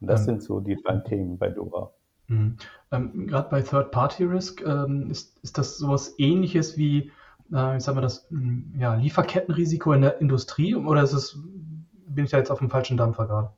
Und 0.00 0.08
das 0.08 0.20
ähm, 0.20 0.26
sind 0.26 0.42
so 0.42 0.60
die 0.60 0.76
drei 0.76 0.98
Themen 0.98 1.38
bei 1.38 1.50
Dora. 1.50 1.92
Mhm. 2.28 2.56
Ähm, 2.92 3.26
Gerade 3.26 3.50
bei 3.50 3.62
Third-Party-Risk 3.62 4.62
ähm, 4.64 5.10
ist, 5.10 5.38
ist 5.42 5.58
das 5.58 5.78
sowas 5.78 6.14
ähnliches 6.18 6.76
wie, 6.76 7.10
äh, 7.52 7.76
ich 7.76 7.82
sag 7.82 7.94
mal, 7.96 8.00
das 8.00 8.28
hm, 8.30 8.74
ja, 8.78 8.94
Lieferkettenrisiko 8.94 9.92
in 9.92 10.02
der 10.02 10.20
Industrie 10.20 10.74
oder 10.76 11.02
ist 11.02 11.12
es, 11.12 11.38
bin 12.06 12.24
ich 12.24 12.30
da 12.30 12.38
jetzt 12.38 12.50
auf 12.50 12.60
dem 12.60 12.70
falschen 12.70 12.96
Dampfer 12.96 13.26
gerade? 13.26 13.50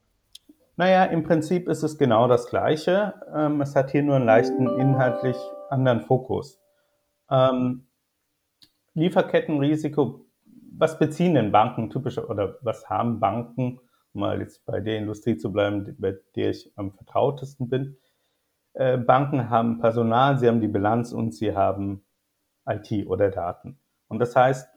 Naja, 0.79 1.05
im 1.05 1.23
Prinzip 1.23 1.69
ist 1.69 1.83
es 1.83 1.97
genau 1.97 2.29
das 2.29 2.49
Gleiche. 2.49 3.15
Ähm, 3.35 3.63
es 3.63 3.75
hat 3.75 3.91
hier 3.91 4.03
nur 4.03 4.17
einen 4.17 4.27
leichten 4.27 4.69
inhaltlich 4.79 5.37
anderen 5.71 6.03
Fokus. 6.03 6.61
Ähm, 7.31 7.87
Lieferkettenrisiko, 8.93 10.27
was 10.73 10.99
beziehen 10.99 11.35
denn 11.35 11.51
Banken 11.51 11.89
typisch 11.89 12.19
oder 12.19 12.59
was 12.61 12.91
haben 12.91 13.21
Banken, 13.21 13.81
um 14.13 14.21
mal 14.21 14.41
jetzt 14.41 14.67
bei 14.67 14.81
der 14.81 14.99
Industrie 14.99 15.39
zu 15.39 15.51
bleiben, 15.51 15.97
bei 15.99 16.19
der 16.35 16.51
ich 16.51 16.71
am 16.77 16.93
vertrautesten 16.93 17.71
bin? 17.71 17.97
Äh, 18.75 18.99
Banken 18.99 19.49
haben 19.49 19.79
Personal, 19.79 20.39
sie 20.39 20.47
haben 20.47 20.61
die 20.61 20.69
Bilanz 20.69 21.11
und 21.11 21.35
sie 21.35 21.57
haben 21.57 22.05
IT 22.67 23.07
oder 23.07 23.31
Daten. 23.31 23.81
Und 24.09 24.19
das 24.19 24.37
heißt, 24.37 24.69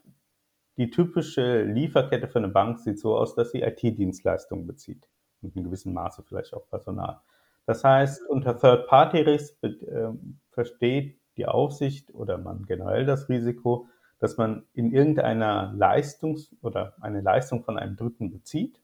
die 0.78 0.88
typische 0.88 1.62
Lieferkette 1.62 2.26
für 2.26 2.38
eine 2.38 2.48
Bank 2.48 2.78
sieht 2.78 2.98
so 2.98 3.18
aus, 3.18 3.34
dass 3.34 3.50
sie 3.50 3.60
IT-Dienstleistungen 3.60 4.66
bezieht. 4.66 5.09
Mit 5.42 5.56
einem 5.56 5.64
gewissen 5.64 5.92
Maße 5.92 6.22
vielleicht 6.22 6.54
auch 6.54 6.68
Personal. 6.68 7.20
Das 7.66 7.84
heißt, 7.84 8.26
unter 8.28 8.58
Third-Party-Risk 8.58 9.62
äh, 9.62 10.08
versteht 10.50 11.18
die 11.36 11.46
Aufsicht 11.46 12.12
oder 12.14 12.38
man 12.38 12.64
generell 12.66 13.06
das 13.06 13.28
Risiko, 13.28 13.86
dass 14.18 14.36
man 14.36 14.66
in 14.74 14.92
irgendeiner 14.92 15.72
Leistungs- 15.76 16.54
oder 16.62 16.94
eine 17.00 17.20
Leistung 17.20 17.62
von 17.62 17.78
einem 17.78 17.96
Dritten 17.96 18.30
bezieht 18.30 18.80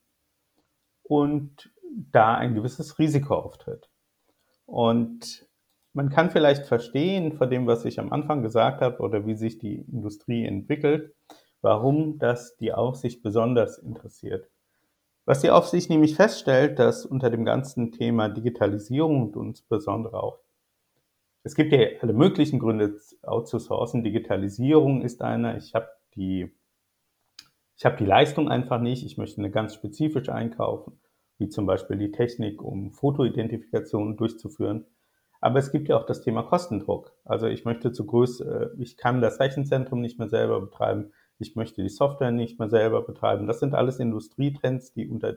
und 1.02 1.70
da 1.82 2.34
ein 2.36 2.54
gewisses 2.54 2.98
Risiko 2.98 3.34
auftritt. 3.34 3.90
Und 4.64 5.46
man 5.92 6.10
kann 6.10 6.30
vielleicht 6.30 6.66
verstehen 6.66 7.32
von 7.32 7.48
dem, 7.48 7.66
was 7.66 7.84
ich 7.84 7.98
am 7.98 8.12
Anfang 8.12 8.42
gesagt 8.42 8.80
habe 8.80 8.98
oder 8.98 9.26
wie 9.26 9.34
sich 9.34 9.58
die 9.58 9.76
Industrie 9.76 10.44
entwickelt, 10.44 11.14
warum 11.60 12.18
das 12.18 12.56
die 12.56 12.72
Aufsicht 12.72 13.22
besonders 13.22 13.78
interessiert. 13.78 14.50
Was 15.26 15.40
die 15.40 15.50
Aufsicht 15.50 15.90
nämlich 15.90 16.16
feststellt, 16.16 16.78
dass 16.78 17.04
unter 17.04 17.28
dem 17.28 17.44
ganzen 17.44 17.92
Thema 17.92 18.28
Digitalisierung 18.28 19.34
und 19.34 19.48
insbesondere 19.48 20.22
auch 20.22 20.38
es 21.46 21.54
gibt 21.54 21.70
ja 21.70 21.78
alle 22.00 22.12
möglichen 22.12 22.58
Gründe 22.58 22.98
outzusourcen. 23.22 24.02
Digitalisierung 24.02 25.02
ist 25.02 25.22
einer. 25.22 25.56
Ich 25.56 25.76
habe 25.76 25.86
die, 26.16 26.50
ich 27.76 27.84
habe 27.84 27.96
die 27.96 28.04
Leistung 28.04 28.48
einfach 28.48 28.80
nicht. 28.80 29.06
Ich 29.06 29.16
möchte 29.16 29.38
eine 29.38 29.52
ganz 29.52 29.72
spezifisch 29.72 30.28
einkaufen, 30.28 30.98
wie 31.38 31.48
zum 31.48 31.64
Beispiel 31.64 31.98
die 31.98 32.10
Technik, 32.10 32.62
um 32.62 32.90
Fotoidentifikation 32.90 34.16
durchzuführen. 34.16 34.86
Aber 35.40 35.60
es 35.60 35.70
gibt 35.70 35.86
ja 35.86 35.96
auch 35.96 36.06
das 36.06 36.20
Thema 36.20 36.42
Kostendruck. 36.42 37.12
Also 37.24 37.46
ich 37.46 37.64
möchte 37.64 37.92
zu 37.92 38.06
groß, 38.06 38.40
äh, 38.40 38.66
ich 38.78 38.96
kann 38.96 39.20
das 39.20 39.38
Rechenzentrum 39.38 40.00
nicht 40.00 40.18
mehr 40.18 40.28
selber 40.28 40.60
betreiben. 40.60 41.12
Ich 41.38 41.56
möchte 41.56 41.82
die 41.82 41.88
Software 41.88 42.30
nicht 42.30 42.58
mehr 42.58 42.68
selber 42.68 43.02
betreiben. 43.02 43.46
Das 43.46 43.60
sind 43.60 43.74
alles 43.74 43.98
Industrietrends, 43.98 44.92
die 44.92 45.08
unter 45.08 45.36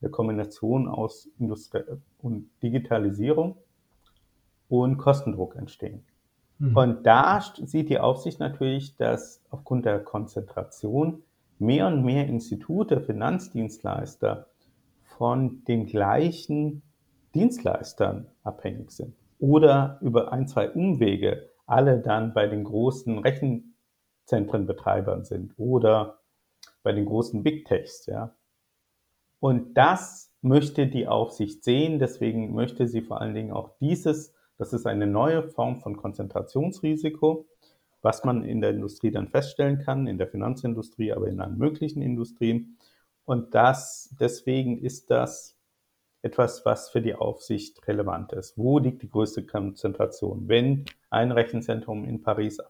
der 0.00 0.10
Kombination 0.10 0.88
aus 0.88 1.28
Industrie 1.38 1.82
und 2.18 2.50
Digitalisierung 2.62 3.56
und 4.68 4.98
Kostendruck 4.98 5.56
entstehen. 5.56 6.04
Mhm. 6.58 6.76
Und 6.76 7.06
da 7.06 7.40
sieht 7.40 7.88
die 7.88 7.98
Aufsicht 7.98 8.40
natürlich, 8.40 8.96
dass 8.96 9.42
aufgrund 9.50 9.86
der 9.86 10.00
Konzentration 10.00 11.22
mehr 11.58 11.86
und 11.88 12.04
mehr 12.04 12.26
Institute, 12.26 13.00
Finanzdienstleister 13.00 14.46
von 15.02 15.64
den 15.64 15.86
gleichen 15.86 16.82
Dienstleistern 17.34 18.26
abhängig 18.42 18.90
sind 18.90 19.14
oder 19.38 19.98
über 20.00 20.32
ein, 20.32 20.46
zwei 20.46 20.70
Umwege 20.70 21.48
alle 21.66 21.98
dann 21.98 22.32
bei 22.32 22.46
den 22.46 22.64
großen 22.64 23.18
Rechenzentrenbetreibern 24.28 25.24
sind 25.24 25.54
oder 25.56 26.20
bei 26.82 26.92
den 26.92 27.06
großen 27.06 27.42
Big 27.42 27.66
Techs, 27.66 28.06
ja. 28.06 28.34
Und 29.40 29.74
das 29.74 30.32
möchte 30.42 30.86
die 30.86 31.06
Aufsicht 31.06 31.64
sehen, 31.64 31.98
deswegen 31.98 32.54
möchte 32.54 32.88
sie 32.88 33.02
vor 33.02 33.20
allen 33.20 33.34
Dingen 33.34 33.52
auch 33.52 33.76
dieses 33.78 34.34
das 34.58 34.72
ist 34.72 34.86
eine 34.86 35.06
neue 35.06 35.44
Form 35.44 35.80
von 35.80 35.96
Konzentrationsrisiko, 35.96 37.46
was 38.02 38.24
man 38.24 38.42
in 38.42 38.60
der 38.60 38.70
Industrie 38.70 39.12
dann 39.12 39.28
feststellen 39.28 39.78
kann, 39.78 40.08
in 40.08 40.18
der 40.18 40.26
Finanzindustrie, 40.26 41.12
aber 41.12 41.28
in 41.28 41.40
allen 41.40 41.58
möglichen 41.58 42.02
Industrien. 42.02 42.76
Und 43.24 43.54
das, 43.54 44.14
deswegen 44.18 44.78
ist 44.82 45.10
das 45.10 45.56
etwas, 46.22 46.64
was 46.66 46.90
für 46.90 47.00
die 47.00 47.14
Aufsicht 47.14 47.86
relevant 47.86 48.32
ist. 48.32 48.58
Wo 48.58 48.80
liegt 48.80 49.02
die 49.02 49.10
größte 49.10 49.46
Konzentration? 49.46 50.48
Wenn 50.48 50.84
ein 51.08 51.30
Rechenzentrum 51.30 52.04
in 52.04 52.20
Paris 52.20 52.60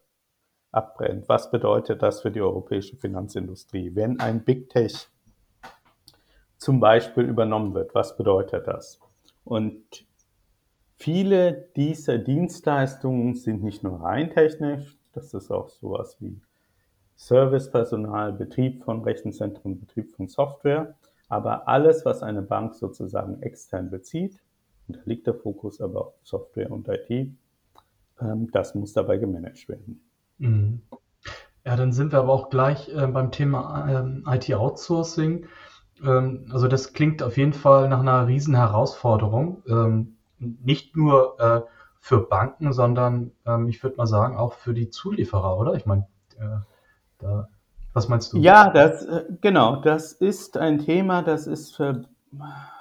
abbrennt, 0.72 1.28
was 1.28 1.50
bedeutet 1.50 2.02
das 2.02 2.22
für 2.22 2.30
die 2.30 2.40
europäische 2.40 2.96
Finanzindustrie? 2.96 3.94
Wenn 3.94 4.20
ein 4.20 4.44
Big 4.44 4.68
Tech 4.70 5.08
zum 6.56 6.80
Beispiel 6.80 7.24
übernommen 7.24 7.74
wird, 7.74 7.94
was 7.94 8.16
bedeutet 8.16 8.66
das? 8.66 9.00
Und 9.44 10.06
viele 10.96 11.68
dieser 11.76 12.18
Dienstleistungen 12.18 13.34
sind 13.34 13.62
nicht 13.62 13.82
nur 13.82 14.00
rein 14.00 14.30
technisch, 14.30 14.98
das 15.12 15.32
ist 15.34 15.50
auch 15.50 15.68
sowas 15.68 16.16
wie 16.20 16.40
Servicepersonal, 17.16 18.32
Betrieb 18.32 18.84
von 18.84 19.02
Rechenzentren, 19.02 19.80
Betrieb 19.80 20.12
von 20.14 20.28
Software, 20.28 20.94
aber 21.28 21.66
alles, 21.66 22.04
was 22.04 22.22
eine 22.22 22.42
Bank 22.42 22.74
sozusagen 22.74 23.42
extern 23.42 23.90
bezieht, 23.90 24.38
und 24.86 24.96
da 24.96 25.00
liegt 25.04 25.26
der 25.26 25.34
Fokus 25.34 25.80
aber 25.80 26.06
auf 26.06 26.14
Software 26.22 26.70
und 26.70 26.88
IT, 26.88 27.10
ähm, 28.20 28.50
das 28.52 28.74
muss 28.74 28.92
dabei 28.92 29.18
gemanagt 29.18 29.68
werden. 29.68 30.07
Mhm. 30.38 30.82
Ja, 31.64 31.76
dann 31.76 31.92
sind 31.92 32.12
wir 32.12 32.20
aber 32.20 32.32
auch 32.32 32.50
gleich 32.50 32.88
äh, 32.88 33.06
beim 33.06 33.30
Thema 33.30 33.86
ähm, 33.90 34.24
IT-Outsourcing. 34.26 35.46
Ähm, 36.02 36.46
also 36.50 36.68
das 36.68 36.92
klingt 36.92 37.22
auf 37.22 37.36
jeden 37.36 37.52
Fall 37.52 37.88
nach 37.88 38.00
einer 38.00 38.26
riesen 38.26 38.54
Herausforderung. 38.54 39.62
Ähm, 39.68 40.16
nicht 40.38 40.96
nur 40.96 41.38
äh, 41.40 41.60
für 42.00 42.20
Banken, 42.20 42.72
sondern 42.72 43.32
ähm, 43.44 43.68
ich 43.68 43.82
würde 43.82 43.96
mal 43.96 44.06
sagen 44.06 44.36
auch 44.36 44.54
für 44.54 44.72
die 44.72 44.88
Zulieferer, 44.88 45.58
oder? 45.58 45.74
Ich 45.74 45.84
meine, 45.84 46.06
äh, 46.38 46.60
da, 47.18 47.48
was 47.92 48.08
meinst 48.08 48.32
du? 48.32 48.38
Ja, 48.38 48.70
das 48.70 49.04
äh, 49.04 49.24
genau, 49.40 49.76
das 49.76 50.12
ist 50.12 50.56
ein 50.56 50.78
Thema, 50.78 51.22
das 51.22 51.46
ist 51.46 51.76
für 51.76 52.04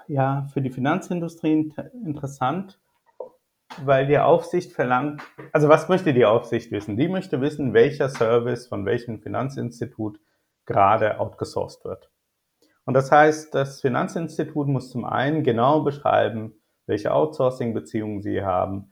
ja 0.07 0.47
für 0.53 0.61
die 0.61 0.69
Finanzindustrie 0.69 1.73
interessant, 2.05 2.79
weil 3.83 4.07
die 4.07 4.17
Aufsicht 4.17 4.73
verlangt, 4.73 5.21
also 5.51 5.69
was 5.69 5.89
möchte 5.89 6.13
die 6.13 6.25
Aufsicht 6.25 6.71
wissen? 6.71 6.97
Die 6.97 7.07
möchte 7.07 7.41
wissen, 7.41 7.73
welcher 7.73 8.09
Service 8.09 8.67
von 8.67 8.85
welchem 8.85 9.19
Finanzinstitut 9.19 10.19
gerade 10.65 11.19
outgesourced 11.19 11.83
wird. 11.85 12.09
Und 12.85 12.93
das 12.93 13.11
heißt, 13.11 13.53
das 13.53 13.81
Finanzinstitut 13.81 14.67
muss 14.67 14.91
zum 14.91 15.05
einen 15.05 15.43
genau 15.43 15.81
beschreiben, 15.81 16.53
welche 16.85 17.13
Outsourcing-Beziehungen 17.13 18.21
sie 18.21 18.43
haben, 18.43 18.91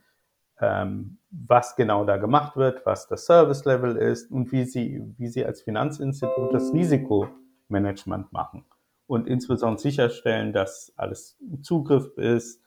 ähm, 0.59 1.19
was 1.31 1.75
genau 1.75 2.05
da 2.05 2.17
gemacht 2.17 2.57
wird, 2.57 2.85
was 2.85 3.07
das 3.07 3.25
Service-Level 3.25 3.95
ist 3.95 4.31
und 4.31 4.51
wie 4.51 4.65
sie, 4.65 5.01
wie 5.17 5.27
sie 5.27 5.45
als 5.45 5.61
Finanzinstitut 5.61 6.53
das 6.53 6.73
Risikomanagement 6.73 8.31
machen. 8.31 8.65
Und 9.07 9.27
insbesondere 9.27 9.81
sicherstellen, 9.81 10.51
dass 10.51 10.93
alles 10.97 11.37
Zugriff 11.61 12.17
ist, 12.17 12.61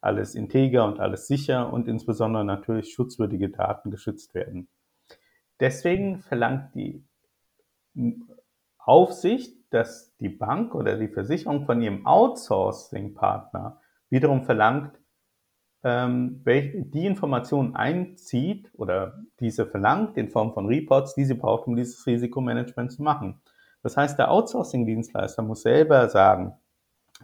alles 0.00 0.34
integer 0.34 0.86
und 0.86 1.00
alles 1.00 1.26
sicher 1.26 1.72
und 1.72 1.88
insbesondere 1.88 2.44
natürlich 2.44 2.92
schutzwürdige 2.92 3.50
Daten 3.50 3.90
geschützt 3.90 4.34
werden. 4.34 4.68
Deswegen 5.60 6.20
verlangt 6.20 6.74
die 6.74 7.04
Aufsicht 8.78 9.60
dass 9.70 10.16
die 10.16 10.28
Bank 10.28 10.74
oder 10.74 10.98
die 10.98 11.08
Versicherung 11.08 11.64
von 11.64 11.80
ihrem 11.80 12.04
Outsourcing-Partner 12.04 13.80
wiederum 14.10 14.42
verlangt, 14.42 14.98
ähm, 15.82 16.42
die 16.44 17.06
Informationen 17.06 17.74
einzieht 17.74 18.70
oder 18.74 19.22
diese 19.38 19.66
verlangt 19.66 20.18
in 20.18 20.28
Form 20.28 20.52
von 20.52 20.66
Reports, 20.66 21.14
die 21.14 21.24
sie 21.24 21.34
braucht, 21.34 21.66
um 21.66 21.76
dieses 21.76 22.04
Risikomanagement 22.06 22.92
zu 22.92 23.02
machen. 23.02 23.40
Das 23.82 23.96
heißt, 23.96 24.18
der 24.18 24.30
Outsourcing-Dienstleister 24.30 25.42
muss 25.42 25.62
selber 25.62 26.08
sagen, 26.10 26.52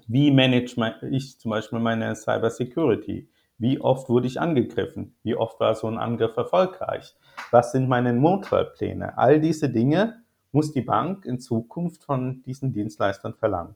wie 0.07 0.31
manage 0.31 0.77
ich 1.11 1.39
zum 1.39 1.51
Beispiel 1.51 1.79
meine 1.79 2.15
Cyber 2.15 2.51
Security? 2.51 3.29
Wie 3.59 3.81
oft 3.81 4.09
wurde 4.09 4.27
ich 4.27 4.40
angegriffen? 4.40 5.16
Wie 5.23 5.35
oft 5.35 5.59
war 5.61 5.75
so 5.75 5.87
ein 5.88 5.99
Angriff 5.99 6.37
erfolgreich? 6.37 7.16
Was 7.51 7.73
sind 7.73 7.88
meine 7.88 8.12
Notfallpläne? 8.12 9.16
All 9.16 9.40
diese 9.40 9.69
Dinge 9.71 10.23
muss 10.53 10.73
die 10.73 10.83
Bank 10.83 11.25
in 11.25 11.40
Zukunft 11.40 12.05
von 12.05 12.42
diesen 12.42 12.73
Dienstleistern 12.73 13.35
verlangen. 13.35 13.75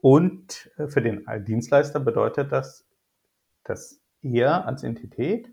Und 0.00 0.70
äh, 0.76 0.86
für 0.86 1.02
den 1.02 1.26
Dienstleister 1.46 2.00
bedeutet 2.00 2.52
das, 2.52 2.86
dass 3.64 4.00
er 4.22 4.66
als 4.66 4.82
Entität, 4.82 5.52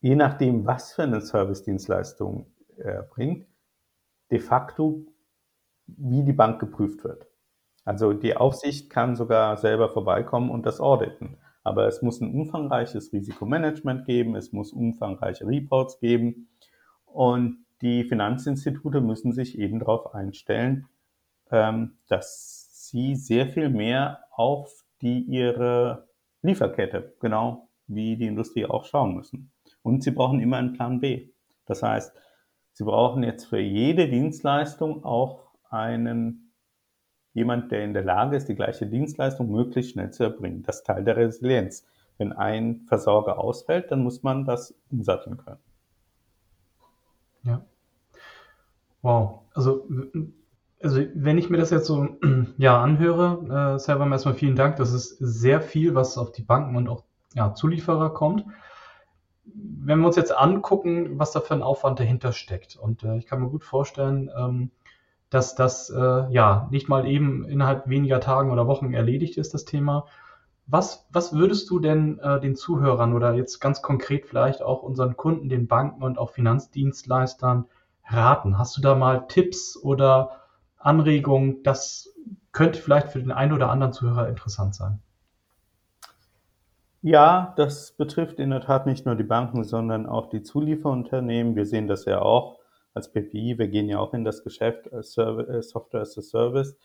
je 0.00 0.14
nachdem, 0.14 0.66
was 0.66 0.92
für 0.92 1.04
eine 1.04 1.20
Service-Dienstleistung 1.20 2.46
er 2.76 3.02
bringt, 3.02 3.46
de 4.30 4.40
facto 4.40 5.06
wie 5.86 6.22
die 6.22 6.32
Bank 6.32 6.60
geprüft 6.60 7.04
wird. 7.04 7.26
Also 7.84 8.12
die 8.12 8.36
Aufsicht 8.36 8.90
kann 8.90 9.16
sogar 9.16 9.56
selber 9.56 9.88
vorbeikommen 9.88 10.50
und 10.50 10.64
das 10.66 10.80
auditen. 10.80 11.36
Aber 11.62 11.86
es 11.86 12.02
muss 12.02 12.20
ein 12.20 12.32
umfangreiches 12.32 13.12
Risikomanagement 13.12 14.06
geben, 14.06 14.36
es 14.36 14.52
muss 14.52 14.72
umfangreiche 14.72 15.46
Reports 15.46 15.98
geben. 15.98 16.48
Und 17.06 17.64
die 17.80 18.04
Finanzinstitute 18.04 19.00
müssen 19.00 19.32
sich 19.32 19.58
eben 19.58 19.78
darauf 19.78 20.14
einstellen, 20.14 20.86
ähm, 21.50 21.98
dass 22.08 22.88
sie 22.90 23.16
sehr 23.16 23.48
viel 23.48 23.70
mehr 23.70 24.20
auf 24.30 24.84
die 25.00 25.20
ihre 25.20 26.08
Lieferkette, 26.42 27.14
genau 27.20 27.68
wie 27.86 28.16
die 28.16 28.26
Industrie 28.26 28.66
auch 28.66 28.84
schauen 28.84 29.14
müssen. 29.14 29.52
Und 29.82 30.02
sie 30.02 30.10
brauchen 30.10 30.40
immer 30.40 30.56
einen 30.56 30.72
Plan 30.72 31.00
B. 31.00 31.30
Das 31.66 31.82
heißt, 31.82 32.14
sie 32.72 32.84
brauchen 32.84 33.22
jetzt 33.22 33.44
für 33.44 33.60
jede 33.60 34.08
Dienstleistung 34.08 35.04
auch 35.04 35.50
einen 35.70 36.43
jemand, 37.34 37.70
der 37.72 37.84
in 37.84 37.92
der 37.92 38.04
Lage 38.04 38.36
ist, 38.36 38.48
die 38.48 38.54
gleiche 38.54 38.86
Dienstleistung 38.86 39.50
möglichst 39.50 39.92
schnell 39.92 40.10
zu 40.12 40.22
erbringen. 40.22 40.62
Das 40.62 40.78
ist 40.78 40.86
Teil 40.86 41.04
der 41.04 41.16
Resilienz. 41.16 41.84
Wenn 42.16 42.32
ein 42.32 42.82
Versorger 42.86 43.38
ausfällt, 43.38 43.90
dann 43.90 44.02
muss 44.02 44.22
man 44.22 44.44
das 44.44 44.74
umsatteln 44.90 45.36
können. 45.36 45.58
Ja. 47.42 47.64
Wow. 49.02 49.40
Also, 49.52 49.86
also 50.80 51.02
wenn 51.14 51.36
ich 51.36 51.50
mir 51.50 51.58
das 51.58 51.70
jetzt 51.70 51.86
so 51.86 52.08
ja, 52.56 52.80
anhöre, 52.80 53.74
äh, 53.74 53.78
Servam, 53.78 54.12
erstmal 54.12 54.34
vielen 54.34 54.56
Dank. 54.56 54.76
Das 54.76 54.92
ist 54.92 55.16
sehr 55.18 55.60
viel, 55.60 55.94
was 55.94 56.16
auf 56.16 56.30
die 56.30 56.42
Banken 56.42 56.76
und 56.76 56.88
auch 56.88 57.02
ja, 57.34 57.52
Zulieferer 57.52 58.14
kommt. 58.14 58.44
Wenn 59.44 59.98
wir 59.98 60.06
uns 60.06 60.16
jetzt 60.16 60.36
angucken, 60.36 61.18
was 61.18 61.32
da 61.32 61.40
für 61.40 61.54
ein 61.54 61.62
Aufwand 61.62 61.98
dahinter 61.98 62.32
steckt, 62.32 62.76
und 62.76 63.02
äh, 63.02 63.16
ich 63.16 63.26
kann 63.26 63.42
mir 63.42 63.50
gut 63.50 63.64
vorstellen, 63.64 64.30
ähm, 64.36 64.70
dass 65.34 65.56
das 65.56 65.90
äh, 65.90 66.30
ja 66.30 66.68
nicht 66.70 66.88
mal 66.88 67.06
eben 67.06 67.44
innerhalb 67.44 67.88
weniger 67.88 68.20
Tagen 68.20 68.52
oder 68.52 68.68
Wochen 68.68 68.94
erledigt 68.94 69.36
ist, 69.36 69.52
das 69.52 69.64
Thema. 69.64 70.06
Was, 70.66 71.06
was 71.10 71.34
würdest 71.34 71.68
du 71.70 71.80
denn 71.80 72.20
äh, 72.20 72.40
den 72.40 72.54
Zuhörern 72.54 73.12
oder 73.12 73.34
jetzt 73.34 73.58
ganz 73.58 73.82
konkret 73.82 74.26
vielleicht 74.26 74.62
auch 74.62 74.82
unseren 74.82 75.16
Kunden, 75.16 75.48
den 75.48 75.66
Banken 75.66 76.04
und 76.04 76.18
auch 76.18 76.30
Finanzdienstleistern 76.30 77.66
raten? 78.06 78.58
Hast 78.58 78.76
du 78.76 78.80
da 78.80 78.94
mal 78.94 79.26
Tipps 79.26 79.76
oder 79.76 80.40
Anregungen? 80.78 81.64
Das 81.64 82.14
könnte 82.52 82.78
vielleicht 82.78 83.08
für 83.08 83.18
den 83.18 83.32
einen 83.32 83.52
oder 83.52 83.70
anderen 83.70 83.92
Zuhörer 83.92 84.28
interessant 84.28 84.76
sein. 84.76 85.00
Ja, 87.02 87.52
das 87.56 87.92
betrifft 87.92 88.38
in 88.38 88.50
der 88.50 88.60
Tat 88.60 88.86
nicht 88.86 89.04
nur 89.04 89.16
die 89.16 89.24
Banken, 89.24 89.64
sondern 89.64 90.06
auch 90.06 90.30
die 90.30 90.42
Zulieferunternehmen. 90.42 91.56
Wir 91.56 91.66
sehen 91.66 91.88
das 91.88 92.04
ja 92.04 92.22
auch 92.22 92.60
als 92.94 93.12
PPI. 93.12 93.58
Wir 93.58 93.68
gehen 93.68 93.88
ja 93.88 93.98
auch 93.98 94.14
in 94.14 94.24
das 94.24 94.42
Geschäft 94.42 94.92
als 94.92 95.18
äh, 95.18 95.62
Software 95.62 96.00
as 96.02 96.16
a 96.16 96.22
Service. 96.22 96.78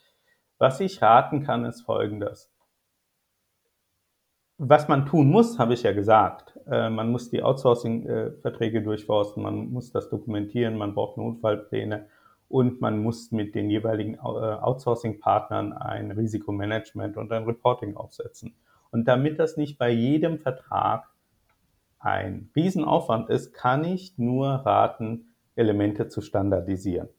Was 0.58 0.80
ich 0.82 1.02
raten 1.02 1.44
kann, 1.44 1.64
ist 1.64 1.84
Folgendes. 1.84 2.52
Was 4.58 4.90
man 4.90 5.06
tun 5.06 5.30
muss, 5.30 5.58
habe 5.58 5.74
ich 5.74 5.84
ja 5.84 5.94
gesagt. 5.94 6.60
Äh, 6.70 6.90
man 6.90 7.12
muss 7.12 7.30
die 7.30 7.44
Outsourcing-Verträge 7.44 8.82
durchforsten, 8.82 9.42
man 9.42 9.72
muss 9.72 9.92
das 9.92 10.10
dokumentieren, 10.10 10.78
man 10.78 10.94
braucht 10.94 11.18
Notfallpläne 11.18 12.08
und 12.50 12.82
man 12.82 13.02
muss 13.02 13.32
mit 13.32 13.56
den 13.56 13.70
jeweiligen 13.70 14.16
äh, 14.16 14.18
Outsourcing-Partnern 14.18 15.72
ein 15.72 16.12
Risikomanagement 16.12 17.16
und 17.16 17.32
ein 17.32 17.46
Reporting 17.46 17.96
aufsetzen. 17.96 18.56
Und 18.92 19.08
damit 19.08 19.40
das 19.40 19.56
nicht 19.56 19.78
bei 19.78 19.92
jedem 19.92 20.40
Vertrag 20.40 21.08
ein 22.00 22.50
Riesenaufwand 22.56 23.30
ist, 23.30 23.54
kann 23.54 23.84
ich 23.84 24.18
nur 24.18 24.48
raten, 24.48 25.29
Elemente 25.56 26.08
zu 26.08 26.22
standardisieren. 26.22 27.10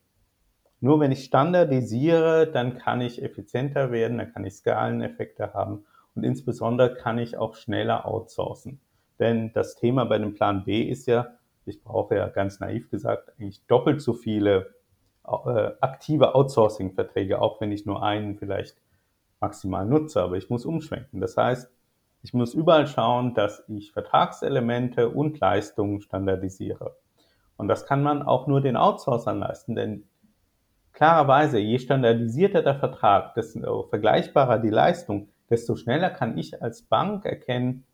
Nur 0.80 0.98
wenn 1.00 1.12
ich 1.12 1.24
standardisiere, 1.24 2.50
dann 2.50 2.78
kann 2.78 3.00
ich 3.00 3.22
effizienter 3.22 3.92
werden, 3.92 4.18
dann 4.18 4.32
kann 4.32 4.44
ich 4.44 4.54
Skaleneffekte 4.54 5.52
haben 5.52 5.84
und 6.14 6.24
insbesondere 6.24 6.94
kann 6.94 7.18
ich 7.18 7.36
auch 7.36 7.54
schneller 7.54 8.06
outsourcen. 8.06 8.80
Denn 9.18 9.52
das 9.52 9.76
Thema 9.76 10.06
bei 10.06 10.18
dem 10.18 10.34
Plan 10.34 10.64
B 10.64 10.82
ist 10.82 11.06
ja, 11.06 11.36
ich 11.66 11.82
brauche 11.84 12.16
ja 12.16 12.28
ganz 12.28 12.60
naiv 12.60 12.90
gesagt 12.90 13.32
eigentlich 13.38 13.66
doppelt 13.66 14.00
so 14.00 14.14
viele 14.14 14.74
äh, 15.26 15.70
aktive 15.80 16.34
Outsourcing-Verträge, 16.34 17.40
auch 17.40 17.60
wenn 17.60 17.70
ich 17.70 17.84
nur 17.84 18.02
einen 18.02 18.36
vielleicht 18.36 18.78
maximal 19.40 19.84
nutze, 19.84 20.22
aber 20.22 20.36
ich 20.36 20.48
muss 20.48 20.64
umschwenken. 20.64 21.20
Das 21.20 21.36
heißt, 21.36 21.70
ich 22.22 22.34
muss 22.34 22.54
überall 22.54 22.86
schauen, 22.86 23.34
dass 23.34 23.62
ich 23.68 23.92
Vertragselemente 23.92 25.08
und 25.08 25.40
Leistungen 25.40 26.00
standardisiere. 26.00 26.96
Und 27.60 27.68
das 27.68 27.84
kann 27.84 28.02
man 28.02 28.22
auch 28.22 28.46
nur 28.46 28.62
den 28.62 28.76
Outsourcern 28.76 29.38
leisten, 29.38 29.74
denn 29.74 30.04
klarerweise, 30.92 31.58
je 31.58 31.78
standardisierter 31.78 32.62
der 32.62 32.76
Vertrag, 32.76 33.34
desto 33.34 33.82
vergleichbarer 33.84 34.58
die 34.58 34.70
Leistung, 34.70 35.28
desto 35.50 35.76
schneller 35.76 36.08
kann 36.08 36.38
ich 36.38 36.62
als 36.62 36.82
Bank 36.82 37.26
erkennen, 37.26 37.84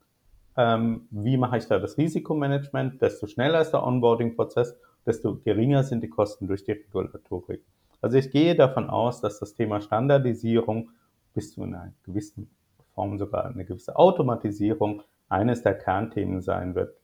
ähm, 0.57 1.09
wie 1.11 1.37
mache 1.37 1.59
ich 1.59 1.67
da 1.67 1.81
das 1.81 1.99
Risikomanagement, 1.99 3.03
desto 3.03 3.27
schneller 3.27 3.61
ist 3.61 3.73
der 3.73 3.83
Onboarding-Prozess, 3.83 4.79
desto 5.05 5.37
geringer 5.37 5.83
sind 5.83 6.03
die 6.03 6.11
Kosten 6.11 6.47
durch 6.47 6.65
die 6.65 6.73
Regulatorik. 6.73 7.65
Also 8.01 8.19
ich 8.19 8.31
gehe 8.31 8.55
davon 8.55 8.89
aus, 8.89 9.21
dass 9.21 9.41
das 9.41 9.55
Thema 9.55 9.81
Standardisierung 9.81 10.91
bis 11.35 11.53
zu 11.53 11.63
einer 11.63 11.93
gewissen 12.05 12.51
Form 12.95 13.19
sogar 13.19 13.47
eine 13.47 13.65
gewisse 13.65 13.97
Automatisierung 13.97 15.03
eines 15.29 15.63
der 15.63 15.75
Kernthemen 15.75 16.41
sein 16.41 16.77
wird, 16.77 16.95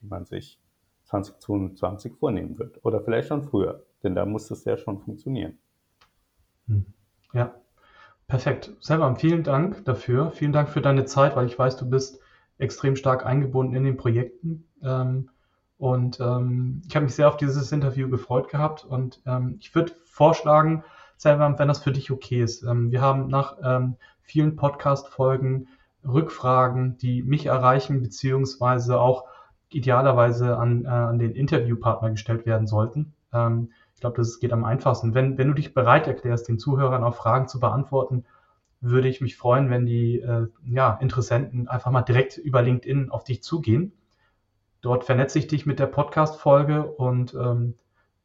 die 0.00 0.06
man 0.06 0.26
sich 0.26 0.58
2022 1.12 2.14
vornehmen 2.14 2.58
wird. 2.58 2.84
Oder 2.84 3.00
vielleicht 3.00 3.28
schon 3.28 3.42
früher, 3.42 3.84
denn 4.02 4.14
da 4.14 4.24
muss 4.24 4.50
es 4.50 4.64
ja 4.64 4.76
schon 4.76 5.00
funktionieren. 5.00 5.58
Hm. 6.68 6.86
Ja, 7.34 7.54
perfekt. 8.26 8.72
Selber 8.80 9.14
vielen 9.16 9.42
Dank 9.42 9.84
dafür. 9.84 10.30
Vielen 10.32 10.52
Dank 10.52 10.68
für 10.68 10.80
deine 10.80 11.04
Zeit, 11.04 11.36
weil 11.36 11.46
ich 11.46 11.58
weiß, 11.58 11.76
du 11.76 11.88
bist 11.88 12.20
extrem 12.58 12.96
stark 12.96 13.26
eingebunden 13.26 13.74
in 13.74 13.84
den 13.84 13.96
Projekten. 13.96 14.68
Ähm, 14.82 15.28
und 15.78 16.20
ähm, 16.20 16.82
ich 16.86 16.94
habe 16.94 17.04
mich 17.04 17.14
sehr 17.14 17.28
auf 17.28 17.36
dieses 17.36 17.72
Interview 17.72 18.08
gefreut 18.08 18.48
gehabt. 18.48 18.84
Und 18.84 19.20
ähm, 19.26 19.56
ich 19.60 19.74
würde 19.74 19.92
vorschlagen, 20.04 20.84
selber, 21.16 21.58
wenn 21.58 21.68
das 21.68 21.82
für 21.82 21.92
dich 21.92 22.10
okay 22.10 22.42
ist. 22.42 22.64
wir 22.64 23.00
haben 23.00 23.28
nach 23.28 23.56
vielen 24.22 24.56
Podcast-Folgen 24.56 25.68
Rückfragen, 26.04 26.96
die 26.98 27.22
mich 27.22 27.46
erreichen, 27.46 28.02
beziehungsweise 28.02 28.98
auch 29.00 29.24
idealerweise 29.74 30.56
an, 30.56 30.84
äh, 30.84 30.88
an 30.88 31.18
den 31.18 31.32
Interviewpartner 31.32 32.10
gestellt 32.10 32.46
werden 32.46 32.66
sollten. 32.66 33.14
Ähm, 33.32 33.70
ich 33.94 34.00
glaube, 34.00 34.16
das 34.16 34.40
geht 34.40 34.52
am 34.52 34.64
einfachsten. 34.64 35.14
Wenn, 35.14 35.38
wenn 35.38 35.48
du 35.48 35.54
dich 35.54 35.74
bereit 35.74 36.06
erklärst, 36.06 36.48
den 36.48 36.58
Zuhörern 36.58 37.04
auch 37.04 37.14
Fragen 37.14 37.48
zu 37.48 37.60
beantworten, 37.60 38.24
würde 38.80 39.08
ich 39.08 39.20
mich 39.20 39.36
freuen, 39.36 39.70
wenn 39.70 39.86
die 39.86 40.20
äh, 40.20 40.48
ja, 40.64 40.98
Interessenten 41.00 41.68
einfach 41.68 41.90
mal 41.90 42.02
direkt 42.02 42.36
über 42.36 42.62
LinkedIn 42.62 43.10
auf 43.10 43.24
dich 43.24 43.42
zugehen. 43.42 43.92
Dort 44.80 45.04
vernetze 45.04 45.38
ich 45.38 45.46
dich 45.46 45.66
mit 45.66 45.78
der 45.78 45.86
Podcast-Folge 45.86 46.84
und 46.84 47.34
ähm, 47.34 47.74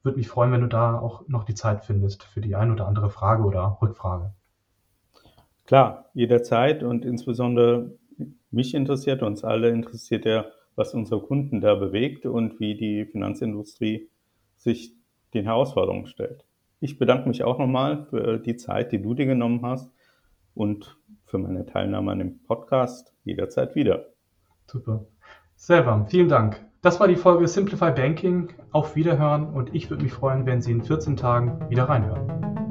würde 0.02 0.18
mich 0.18 0.28
freuen, 0.28 0.52
wenn 0.52 0.62
du 0.62 0.68
da 0.68 0.98
auch 0.98 1.28
noch 1.28 1.44
die 1.44 1.54
Zeit 1.54 1.84
findest 1.86 2.24
für 2.24 2.42
die 2.42 2.56
ein 2.56 2.72
oder 2.72 2.88
andere 2.88 3.12
Frage 3.12 3.44
oder 3.44 3.78
Rückfrage. 3.82 4.34
Klar, 5.66 6.06
jederzeit 6.14 6.82
und 6.82 7.06
insbesondere 7.06 7.92
mich 8.50 8.74
interessiert, 8.74 9.22
uns 9.22 9.44
alle 9.44 9.70
interessiert 9.70 10.26
ja, 10.26 10.46
was 10.78 10.94
unsere 10.94 11.20
Kunden 11.22 11.60
da 11.60 11.76
bewegt 11.76 12.26
und 12.26 12.62
wie 12.62 12.76
die 12.76 13.06
Finanzindustrie 13.06 14.10
sich 14.56 14.96
den 15.34 15.44
Herausforderungen 15.44 16.06
stellt. 16.06 16.46
Ich 16.80 17.00
bedanke 17.00 17.28
mich 17.28 17.44
auch 17.44 17.58
nochmal 17.58 18.06
für 18.06 18.38
die 18.38 18.56
Zeit, 18.56 18.92
die 18.92 19.02
du 19.02 19.14
dir 19.14 19.26
genommen 19.26 19.62
hast 19.64 19.92
und 20.54 20.98
für 21.26 21.40
meine 21.40 21.66
Teilnahme 21.66 22.12
an 22.12 22.20
dem 22.20 22.44
Podcast 22.44 23.14
jederzeit 23.24 23.76
wieder. 23.76 24.06
Super. 24.68 25.06
Selber, 25.56 26.06
vielen 26.08 26.30
Dank. 26.30 26.64
Das 26.82 27.00
war 27.00 27.08
die 27.08 27.16
Folge 27.16 27.48
Simplify 27.48 27.92
Banking. 27.92 28.50
Auf 28.72 28.96
Wiederhören 28.96 29.48
und 29.54 29.74
ich 29.74 29.90
würde 29.90 30.04
mich 30.04 30.14
freuen, 30.14 30.46
wenn 30.46 30.62
Sie 30.62 30.72
in 30.72 30.84
14 30.84 31.18
Tagen 31.18 31.68
wieder 31.70 31.86
reinhören. 31.86 32.67